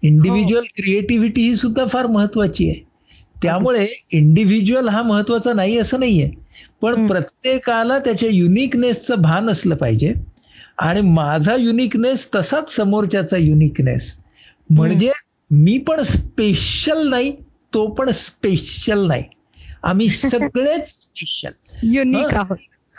इंडिव्हिज्युअल 0.02 0.64
क्रिएटिव्हिटी 0.76 1.42
ही 1.42 1.56
सुद्धा 1.56 1.84
फार 1.84 2.06
महत्वाची 2.06 2.68
आहे. 2.70 2.80
त्यामुळे 3.42 3.86
इंडिव्हिज्युअल 4.12 4.88
हा 4.88 5.02
महत्त्वाचा 5.02 5.52
नाही 5.52 5.78
असं 5.78 6.00
नाहीये. 6.00 6.30
पण. 6.82 7.06
प्रत्येकाला 7.06 7.98
त्याच्या 7.98 8.28
युनिकनेसचं 8.28 9.22
भान 9.22 9.50
असलं 9.50 9.74
पाहिजे. 9.74 10.12
आणि 10.78 11.00
माझा 11.00 11.54
युनिकनेस 11.56 12.30
तसाच 12.34 12.74
समोरच्याचा 12.76 13.36
युनिकनेस 13.36 14.16
म्हणजे 14.70 15.10
मी 15.50 15.78
पण 15.78 16.02
स्पेशल 16.02 17.08
नाही 17.08 17.32
तो 17.72 17.86
पण 17.86 18.10
स्पेशल 18.10 19.06
नाही. 19.06 19.22
आम्ही 19.82 20.08
सगळेच 20.08 20.88
स्पेशल 20.88 21.86
युनिक 21.88 22.34
हा. 22.34 22.40
आहोत. 22.40 22.56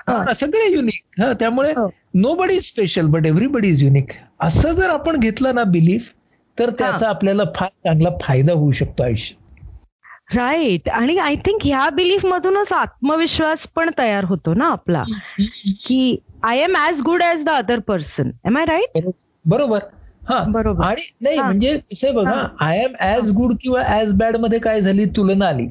हा. 0.08 0.34
सगळे 0.34 0.72
युनिक 0.74 1.22
हा 1.22 1.32
त्यामुळे 1.34 1.72
हो. 1.72 1.88
Nobody 2.36 2.62
special 2.62 3.08
but 3.08 3.26
everybody 3.26 3.68
is 3.68 3.84
unique 3.84 4.12
असं 4.40 4.72
जर 4.72 4.90
आपण 4.90 5.18
घेतलं 5.18 5.56
ना 5.56 5.64
बिलीफ 5.64 6.14
तर 6.60 6.70
त्याचा 6.70 7.10
आपल्याला 7.10 7.44
फार 7.56 7.68
चांगला 7.86 8.10
फायदा 8.22 8.54
होऊ 8.54 8.72
शकतो 8.72 9.04
आयुष्यात. 9.04 9.38
राईट 10.36 10.90
आणि 10.90 11.18
आय 11.18 11.36
थिंक 11.36 11.62
ह्या 11.64 11.90
बिलीफ 11.90 12.26
मधूनच 12.26 12.74
आत्मविश्वास 12.74 13.66
पण 13.76 13.90
तयार 13.98 14.24
होतो 14.24 14.54
ना 14.54 14.68
आपला. 14.72 15.04
की 15.86 16.16
I 16.44 16.60
am 16.60 16.76
as 16.88 17.02
good 17.02 17.24
as 17.24 17.44
the 17.46 17.50
other 17.50 17.80
person 17.80 18.30
am 18.46 18.58
I 18.58 18.66
right 18.66 19.08
बरोबर. 19.46 19.80
हा. 20.30 20.40
बरोबर. 20.48 20.86
आणि 20.86 21.02
नाही. 21.22 21.40
म्हणजे 21.40 21.76
कसं 21.92 22.14
बघा 22.16 22.46
आय 22.62 22.80
एम 22.80 22.94
ॲज 23.00 23.32
गुड 23.32 23.54
किंवा 23.62 23.82
ॲज 23.84 24.14
बॅडमध्ये 24.14 24.60
काय 24.60 24.82
झाली? 24.82 25.06
तुलना 25.06 25.46
आली. 25.48 25.68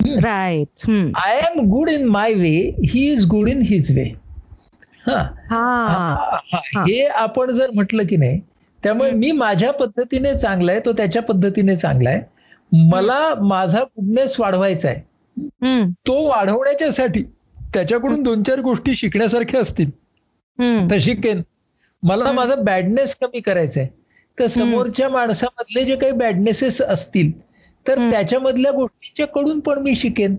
Right 0.00 0.90
I 1.16 1.38
am 1.38 1.60
good 1.70 1.88
in 1.90 2.04
my 2.08 2.32
way 2.34 2.54
he 2.88 3.10
is 3.12 3.26
good 3.26 3.48
in 3.48 3.60
his 3.62 3.90
way 3.96 4.04
हा, 5.06 6.40
हे 6.76 7.04
आपण 7.06 7.50
जर 7.50 7.70
म्हटलं 7.74 8.06
की 8.06 8.16
नाही 8.16 8.40
त्यामुळे 8.82 9.10
मी 9.10 9.30
माझ्या 9.32 9.72
पद्धतीने 9.72 10.34
चांगला 10.38 10.72
आहे 10.72 10.80
तो 10.80 10.92
त्याच्या 10.92 11.22
पद्धतीने 11.22 11.76
चांगला 11.76 12.10
आहे 12.10 12.86
मला 12.88 13.34
माझा 13.40 13.80
गुडनेस 13.80 14.38
वाढवायचा 14.40 14.88
आहे 14.88 15.00
तो 16.06 16.22
वाढवण्याच्यासाठी 16.28 17.22
त्याच्याकडून 17.74 18.22
दोन 18.22 18.42
चार 18.42 18.60
गोष्टी 18.60 18.94
शिकण्यासारख्या 18.96 19.60
असतील. 19.60 19.90
तर 20.90 20.98
शिकेन 21.00 21.42
मला 22.02 22.32
माझा 22.32 22.54
बॅडनेस 22.54 23.14
कमी 23.16 23.40
करायचा 23.40 23.80
आहे 23.80 23.88
तर 24.38 24.46
समोरच्या 24.46 25.08
माणसामधले 25.08 25.84
जे 25.84 25.96
काही 25.96 26.12
बॅडनेसेस 26.12 26.80
असतील 26.82 27.30
तर. 27.86 28.10
त्याच्यामधल्या 28.10 28.72
गोष्टींच्या 28.72 29.26
कडून 29.26 29.60
पण 29.60 29.78
मी 29.78 29.94
शिकेन. 29.94 30.36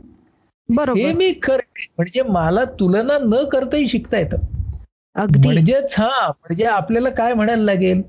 हे 0.95 1.11
मी 1.13 1.31
करेन 1.33 1.85
म्हणजे 1.97 2.21
मला 2.29 2.63
तुलना 2.79 3.17
न 3.21 3.43
करताही 3.43 3.87
शिकता 3.87 4.17
येतं. 4.19 4.37
म्हणजेच 5.15 5.95
हा 5.99 6.27
म्हणजे 6.29 6.65
आपल्याला 6.65 7.09
काय 7.09 7.33
म्हणायला 7.33 7.63
लागेल? 7.63 8.01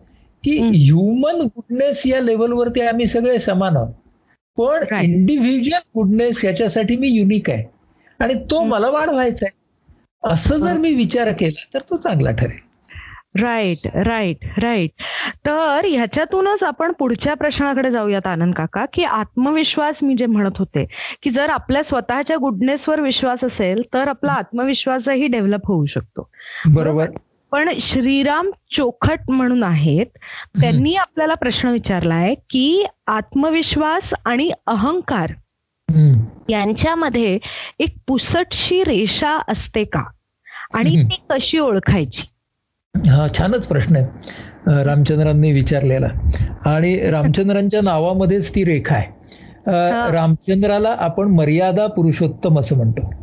की. 0.44 0.58
ह्युमन 0.58 1.40
गुडनेस 1.40 2.06
या 2.06 2.20
लेवलवरती 2.20 2.80
आम्ही 2.80 3.06
सगळे 3.06 3.38
समान 3.38 3.76
आहोत. 3.76 3.94
पण. 4.56 4.84
इंडिव्हिज्युअल 5.02 5.90
गुडनेस 5.94 6.44
याच्यासाठी 6.44 6.96
मी 6.96 7.08
युनिक 7.08 7.50
आहे. 7.50 7.64
आणि 8.18 8.34
तो. 8.34 8.64
मला 8.64 8.88
वाढवायचा 8.88 9.46
आहे. 9.46 9.64
असं 10.24 10.56
जर 10.56 10.76
मी 10.76 10.94
विचार 10.94 11.32
केला 11.32 11.64
तर 11.74 11.78
तो 11.78 11.96
चांगला 11.96 12.30
ठरेल. 12.30 12.74
राईट 13.42 13.88
राईट 13.94 14.36
राईट 14.42 14.90
तर 15.46 15.80
ह्याच्यातूनच 15.84 16.62
आपण 16.62 16.92
पुढच्या 16.92 17.34
प्रश्नाकडे 17.34 17.90
जाऊयात 17.90 18.26
आनंद 18.26 18.54
काका 18.54 18.84
की 18.92 19.04
आत्मविश्वास 19.04 20.02
मी 20.02 20.14
जे 20.18 20.26
म्हणत 20.26 20.58
होते 20.58 20.86
की 21.22 21.30
जर 21.30 21.50
आपल्या 21.50 21.84
स्वतःच्या 21.84 22.36
गुडनेसवर 22.36 23.00
विश्वास 23.00 23.44
असेल 23.44 23.82
तर 23.94 24.08
आपला 24.08 24.32
आत्मविश्वासही 24.32 25.26
डेव्हलप 25.26 25.66
होऊ 25.66 25.84
शकतो. 25.84 26.30
बरोबर? 26.68 27.10
पण 27.54 27.68
श्रीराम 27.80 28.50
चोखट 28.76 29.18
म्हणून 29.28 29.62
आहेत 29.62 30.06
त्यांनी 30.60 30.94
आपल्याला 30.94 31.34
प्रश्न 31.34 31.68
विचारलाय 31.68 32.34
की 32.34 32.86
आत्मविश्वास 33.06 34.14
आणि 34.24 34.50
अहंकार. 34.66 35.32
यांच्यामध्ये 36.48 37.38
एक 37.78 37.94
पुसटशी 38.06 38.84
रेषा 38.84 39.42
असते 39.48 39.84
का? 39.84 40.04
आणि. 40.74 41.02
ती 41.02 41.22
कशी 41.30 41.58
ओळखायची? 41.58 42.22
हा 43.10 43.26
छानच 43.38 43.66
प्रश्न 43.66 43.96
आहे. 43.96 44.06
रामचंद्रांनी 44.84 45.52
विचारलेला. 45.52 46.08
आणि 46.64 47.10
रामचंद्रांच्या 47.10 47.80
नावामध्येच 47.82 48.54
ती 48.54 48.64
रेखा 48.64 48.94
आहे. 48.94 49.12
रामचंद्राला 50.12 50.96
आपण 50.98 51.28
मर्यादा 51.28 51.86
पुरुषोत्तम 51.86 52.60
असं 52.60 52.76
म्हणतो. 52.76 53.14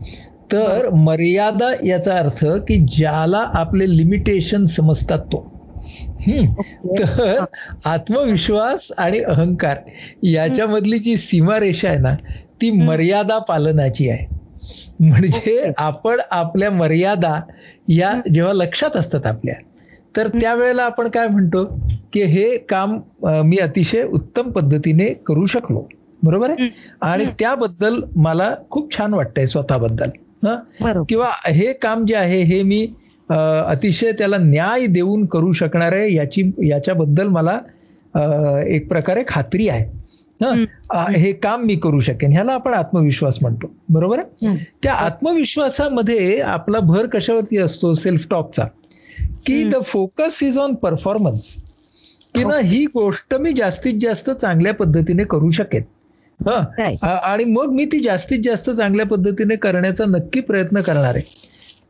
तर 0.51 0.89
मर्यादा 0.89 1.71
याचा 1.85 2.17
अर्थ 2.17 2.45
की 2.67 2.77
ज्याला 2.87 3.45
आपले 3.53 3.89
लिमिटेशन 3.97 4.65
समजतात 4.65 5.19
तो. 5.19 5.47
तर 6.99 7.43
आत्मविश्वास 7.85 8.91
आणि 8.97 9.19
अहंकार 9.19 9.77
याच्यामधली 10.23 10.97
जी 10.99 11.17
सीमारेषा 11.17 11.87
आहे 11.89 11.99
ना 11.99 12.15
ती 12.61 12.71
मर्यादा 12.71 13.37
पालनाची 13.37 14.09
आहे. 14.09 14.25
म्हणजे 14.99 15.71
आपण 15.77 16.19
आपल्या 16.31 16.71
मर्यादा 16.71 17.39
या 17.87 18.13
जेव्हा 18.33 18.53
लक्षात 18.53 18.97
असतात 18.97 19.25
आपल्या 19.25 19.55
तर 20.17 20.27
त्यावेळेला 20.27 20.83
आपण 20.83 21.07
काय 21.07 21.27
म्हणतो 21.27 21.63
की 22.13 22.23
हे 22.23 22.57
काम 22.57 22.99
मी 23.45 23.57
अतिशय 23.57 24.03
उत्तम 24.03 24.49
पद्धतीने 24.51 25.05
करू 25.25 25.45
शकलो. 25.45 25.87
बरोबर 26.23 26.49
आहे? 26.49 26.69
आणि 27.01 27.25
त्याबद्दल 27.39 28.01
मला 28.15 28.53
खूप 28.69 28.97
छान 28.97 29.13
वाटतंय 29.13 29.45
स्वतःबद्दल. 29.45 30.09
किंवा 31.09 31.29
हे 31.47 31.73
काम 31.73 32.05
जे 32.05 32.15
आहे 32.15 32.41
हे 32.41 32.63
मी 32.63 32.93
अतिशय 33.67 34.11
त्याला 34.11 34.37
न्याय 34.37 34.85
देऊन 34.85 35.25
करू 35.25 35.51
शकणार 35.51 35.93
आहे 35.93 36.13
याची 36.13 36.51
याच्याबद्दल 36.63 37.27
मला 37.27 37.59
एक 38.67 38.87
प्रकारे 38.87 39.23
खात्री 39.27 39.67
आहे. 39.67 40.01
हं? 40.43 40.65
हे 41.11 41.31
काम 41.33 41.63
मी 41.63 41.75
करू 41.75 41.99
शकेन. 41.99 42.31
ह्याला 42.31 42.51
आपण 42.51 42.73
आत्मविश्वास 42.73 43.37
म्हणतो. 43.41 43.75
बरोबर 43.89 44.19
आहे? 44.19 44.47
हं. 44.47 44.55
त्या 44.83 44.93
आत्मविश्वासामध्ये 44.93 46.39
आपला 46.39 46.79
भर 46.79 47.05
कशावरती 47.05 47.57
असतो? 47.57 47.93
सेल्फ 47.93 48.27
टॉकचा 48.29 48.65
की 49.45 49.63
the 49.63 49.75
focus 49.83 50.43
is 50.43 50.57
on 50.57 50.73
performance 50.75 51.55
की 52.35 52.43
ना 52.43 52.59
ही. 52.63 52.85
गोष्ट 52.85 53.35
मी 53.35 53.51
जास्तीत 53.51 53.93
जास्त 54.01 54.29
चांगल्या 54.29 54.73
पद्धतीने 54.73 55.23
करू 55.23 55.49
शकेन. 55.49 55.81
हं? 55.81 56.00
आणि 56.47 57.43
मग 57.43 57.71
मी 57.71 57.85
ती 57.85 57.99
जास्तीत 57.99 58.39
जास्त 58.43 58.69
चांगल्या 58.69 59.05
पद्धतीने 59.05 59.55
करण्याचा 59.55 60.05
नक्की 60.05 60.39
प्रयत्न 60.39 60.81
करणार 60.81 61.15
आहे. 61.15 61.23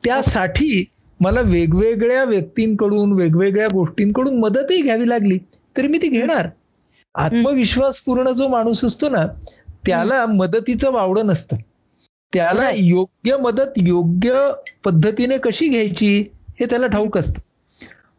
त्यासाठी 0.04 0.84
मला 1.20 1.42
वेगवेगळ्या 1.42 2.24
व्यक्तींकडून 2.24 3.12
वेगवेगळ्या 3.14 3.68
गोष्टींकडून 3.68 4.40
मदतही 4.40 4.82
घ्यावी 4.82 5.10
लागली. 5.10 5.38
तरी 5.78 5.88
मी 5.88 5.98
ती 5.98 6.08
घेणार. 6.08 6.48
आत्मविश्वास 7.16 8.00
पूर्ण 8.00 8.32
जो 8.32 8.48
माणूस 8.48 8.84
असतो 8.86 9.10
ना 9.10 9.26
त्याला 9.86 10.26
मदतीचं 10.26 10.92
वावडं 10.92 11.26
नसतं. 11.28 11.58
त्याला. 12.34 12.70
योग्य 12.76 13.38
मदत 13.42 13.78
योग्य 13.78 14.52
पद्धतीने 14.86 15.38
कशी 15.38 15.68
घ्यायची 15.68 16.18
हे 16.60 16.66
त्याला 16.66 16.88
ठाऊक 16.88 17.18
असतं. 17.18 17.40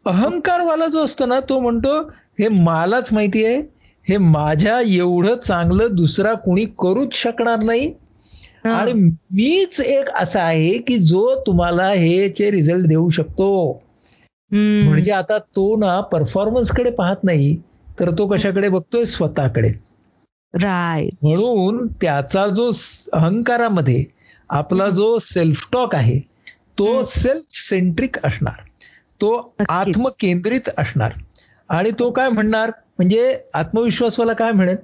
अहंकारवाला 0.05 0.87
जो 0.87 1.05
असतो 1.05 1.25
ना 1.25 1.39
तो 1.39 1.59
म्हणतो 1.59 1.99
हे 2.39 2.47
मलाच 2.47 3.13
माहिती 3.13 3.45
आहे 3.45 3.61
हे 4.09 4.17
माझ्या 4.17 4.81
एवढं 4.81 5.37
चांगलं 5.37 5.87
दुसरा 5.91 6.33
कुणी 6.33 6.65
करूच 6.65 7.13
शकणार 7.13 7.63
नाही. 7.63 7.93
हा. 8.65 8.71
आणि 8.71 8.93
मीच 9.31 9.79
एक 9.79 10.09
असा 10.09 10.43
आहे 10.43 10.77
की 10.77 10.97
जो 10.97 11.41
तुम्हाला 11.47 11.89
हेचे 11.89 12.51
रिझल्ट 12.51 12.87
देऊ 12.87 13.09
शकतो. 13.09 13.83
म्हणजे 14.51 15.11
आता 15.11 15.37
तो 15.37 15.77
ना 15.77 16.01
परफॉर्मन्सकडे 16.01 16.91
पाहत 16.91 17.15
नाही 17.23 17.57
तर 17.99 18.11
तो 18.11 18.27
कशाकडे 18.27 18.69
बघतोय? 18.69 19.05
स्वतःकडे. 19.05 19.69
राईट 20.53 21.13
म्हणून 21.21 21.87
त्याचा 21.87 22.47
जो 22.47 22.71
अहंकारामध्ये 23.13 24.05
आपला 24.49 24.89
जो 24.89 25.17
सेल्फ 25.19 25.67
टॉक 25.73 25.95
आहे 25.95 26.19
तो 26.79 27.03
सेल्फ 27.03 27.45
सेंट्रिक 27.49 28.25
असणार. 28.25 28.61
तो. 29.21 29.53
आत्मकेंद्रित 29.69 30.69
असणार. 30.77 31.11
आणि 31.69 31.91
तो 31.99 32.11
काय 32.11 32.29
म्हणणार? 32.29 32.71
म्हणजे 32.99 33.35
आत्मविश्वासवाला 33.53 34.33
काय 34.33 34.51
म्हणेल 34.51 34.75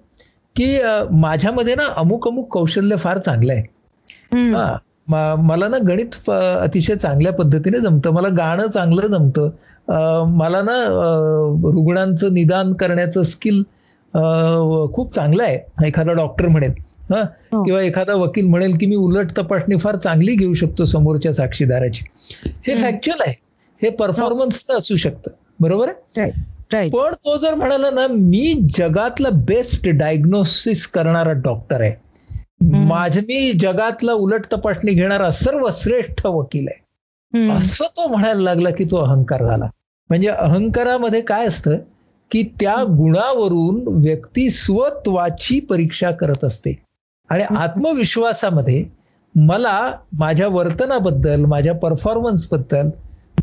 की 0.56 0.78
माझ्यामध्ये 1.12 1.76
ना 1.76 1.88
अमुक 1.98 2.28
अमुक 2.28 2.48
कौशल्य 2.54 2.96
फार 2.96 3.18
चांगलं 3.18 3.54
आहे. 3.54 3.64
हा 4.54 5.36
मला 5.42 5.68
ना 5.68 5.78
गणित 5.88 6.30
अतिशय 6.30 6.96
चांगल्या 6.96 7.32
पद्धतीने 7.34 7.80
जमतं. 7.80 8.12
मला 8.12 8.28
गाणं 8.38 8.68
चांगलं 8.68 9.08
जमतं. 9.08 9.50
मला 10.38 10.62
ना 10.62 10.76
रुग्णांचं 11.74 12.34
निदान 12.34 12.74
करण्याचं 12.74 13.22
स्किल 13.24 13.62
खूप 14.94 15.14
चांगलं 15.16 15.44
आहे. 15.44 15.88
एखादा 15.88 16.14
डॉक्टर 16.14 16.48
म्हणेल 16.48 16.74
हा 17.12 17.20
हो. 17.54 17.64
किंवा 17.64 17.82
एखादा 17.82 18.14
वकील 18.16 18.48
म्हणेल 18.48 18.76
की 18.78 18.86
मी 18.86 18.96
उलट 18.96 19.32
तपासणी 19.38 19.78
फार 19.78 19.96
चांगली 19.96 20.36
घेऊ 20.36 20.54
शकतो 20.54 20.86
समोरच्या 20.86 21.34
साक्षीदाराची. 21.34 22.04
हे. 22.68 22.76
फॅक्च्युअल 22.76 23.22
आहे. 23.28 23.34
हे 23.82 23.90
परफॉर्मन्स 23.90 24.66
असू 24.70 24.96
शकतं. 24.96 25.32
बरोबर 25.60 25.90
आहे. 25.90 26.30
पण 26.90 27.14
तो 27.14 27.38
जर 27.38 27.54
म्हणाला 27.54 27.90
ना 27.90 28.08
मी 28.08 28.54
जगातलं 28.78 29.30
बेस्ट 29.34 29.88
डायग्नोसिस 29.90 30.88
करणारा 30.88 31.32
डॉक्टर 31.32 31.82
आहे. 31.82 31.94
माझ 32.86 33.20
मी 33.20 33.52
जगातला 33.52 34.14
उलट 34.14 34.46
तपासणी 34.54 34.94
घेणारा 34.94 35.32
सर्वश्रेष्ठ 35.32 36.26
वकील 36.26 36.68
आहे. 36.68 36.88
असं 37.52 37.86
तो 37.86 38.08
म्हणायला 38.08 38.42
लागला 38.42 38.70
की 38.70 38.84
तो 38.84 38.96
अहंकार 38.96 39.44
झाला. 39.44 39.66
म्हणजे 40.10 40.28
अहंकारामध्ये 40.28 41.22
काय 41.22 41.46
असतं 41.48 41.78
की 42.32 42.44
त्या 42.60 42.76
गुणावरून 42.84 43.82
व्यक्ती 44.06 44.50
स्वत्वाची 44.50 45.60
परीक्षा 45.60 46.12
करत 46.12 46.44
असते. 46.44 46.74
आणि 47.30 47.44
आत्मविश्वासामध्ये 47.44 48.86
मला 49.36 49.92
माझ्या 50.14 50.48
वर्तनाबद्दल 50.48 51.46
माझ्या 51.46 51.74
परफॉर्मन्सबद्दल 51.74 52.90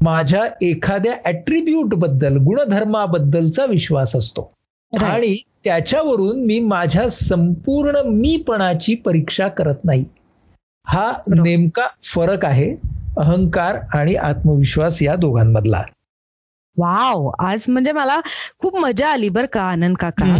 माझ्या 0.02 0.44
एखाद्या 0.62 1.12
ऍट्रिब्यूटबद्दल 1.26 2.36
गुणधर्माबद्दलचा 2.36 3.64
विश्वास 3.64 4.16
असतो. 4.16 4.52
आणि 4.92 5.42
त्याच्यावरून 5.64 6.44
मी 6.44 6.58
माझ्या 6.60 7.08
संपूर्ण 7.08 7.96
मीपणाची 8.04 8.94
परीक्षा 8.94 9.48
करत 9.48 9.84
नाही. 9.84 10.04
हा 10.86 11.12
नेमका 11.28 11.86
फरक 12.04 12.44
आहे 12.44 12.76
अहंकार 13.16 13.78
आणि 13.94 14.14
आत्मविश्वास 14.14 15.02
या 15.02 15.16
दोघांमधला. 15.16 15.82
वाव 16.78 17.30
आज 17.38 17.64
म्हणजे 17.68 17.92
मला 17.92 18.20
खूप 18.58 18.76
मजा 18.76 19.08
आली 19.08 19.28
बर 19.28 19.46
का 19.46 19.62
आनंद 19.62 19.96
काका. 19.96 20.38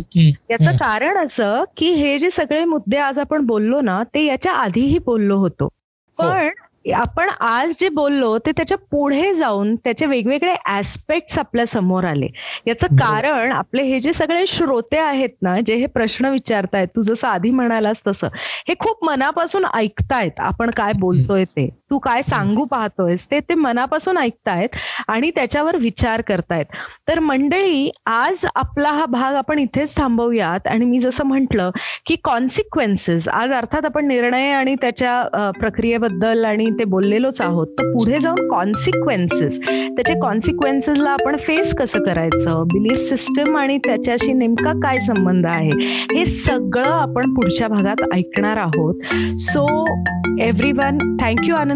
याचं 0.50 0.70
कारण 0.70 1.18
असं 1.18 1.64
की 1.76 1.90
हे 1.90 2.18
जे 2.18 2.30
सगळे 2.30 2.64
मुद्दे 2.64 2.96
आज 2.96 3.18
आपण 3.18 3.46
बोललो 3.46 3.80
ना 3.80 4.02
ते 4.02 4.24
याच्या 4.24 4.52
आधीही 4.52 4.98
बोललो 4.98 5.36
होतो. 5.36 5.64
हो. 5.64 6.22
पण 6.22 6.48
आपण 6.92 7.29
आज 7.40 7.77
जे 7.81 7.88
बोललो 7.88 8.38
ते 8.38 8.53
त्याच्या 8.53 8.79
पुढे 8.90 9.35
जाऊन 9.35 9.77
त्याचे 9.77 10.07
वेगवेगळे 10.07 10.55
ऍस्पेक्ट 10.68 11.38
आपल्यासमोर 11.38 12.05
आले. 12.05 12.27
याचं 12.66 12.87
कारण 12.87 13.53
आपले 13.53 13.83
हे 13.83 14.01
जे 14.01 14.12
सगळे 14.12 14.46
श्रोते 14.46 14.99
आहेत 14.99 15.29
ना 15.42 15.61
जे 15.66 15.75
हे 15.75 15.87
प्रश्न 15.87 16.27
विचारतायत 16.27 16.88
तू 16.96 17.03
जसं 17.03 17.29
आधी 17.29 17.51
म्हणालास 17.51 18.03
तसं 18.07 18.29
हे 18.68 18.75
खूप 18.79 19.05
मनापासून 19.05 19.64
ऐकतायत 19.75 20.40
आपण 20.40 20.70
काय 20.70 20.92
बोलतोय 20.99 21.44
ते. 21.44 21.68
तू 21.90 21.99
काय 21.99 22.22
सांगू 22.22 22.64
पाहतोयस 22.70 23.27
ते 23.31 23.38
ते 23.49 23.55
मनापासून 23.55 24.16
ऐकतायत 24.18 24.77
आणि 25.09 25.31
त्याच्यावर 25.35 25.77
विचार 25.77 26.20
करतायत. 26.29 26.64
तर 27.09 27.18
मंडळी 27.20 27.90
आज 28.07 28.44
आपला 28.55 28.88
हा 28.92 29.05
भाग 29.09 29.35
आपण 29.37 29.59
इथेच 29.59 29.94
थांबवूयात 29.96 30.66
आणि 30.68 30.85
मी 30.85 30.99
जसं 30.99 31.25
म्हटलं 31.27 31.70
की 32.07 32.16
कॉन्सिक्वेन्सेस 32.25 33.29
आज 33.29 33.53
अर्थात 33.53 33.85
आपण 33.85 34.07
निर्णय 34.09 34.51
आणि 34.53 34.75
त्याच्या 34.81 35.51
प्रक्रियेबद्दल 35.61 36.44
आणि 36.44 36.66
ते 36.79 36.85
बोललेलोच 36.85 37.40
आहोत 37.40 37.66
तर 37.79 37.92
पुढे 37.92 38.18
जाऊन 38.20 38.49
कॉन्सिक्वेन्सेस 38.51 39.61
त्याचे 39.61 40.18
कॉन्सिक्वेन्सेसला 40.20 41.11
आपण 41.11 41.37
फेस 41.46 41.75
कसं 41.79 42.03
करायचं? 42.05 42.62
बिलीफ 42.72 42.99
सिस्टम 43.09 43.57
आणि 43.57 43.79
त्याच्याशी 43.85 44.33
नेमका 44.33 44.72
काय 44.83 44.99
संबंध 45.07 45.46
आहे? 45.46 45.70
हे 46.14 46.25
सगळं 46.27 46.90
आपण 46.90 47.35
पुढच्या 47.35 47.68
भागात 47.68 48.03
ऐकणार 48.14 48.57
आहोत. 48.57 49.01
So 49.40 49.66
everyone 50.72 50.99
thank you 51.20 51.55
Anand. 51.57 51.75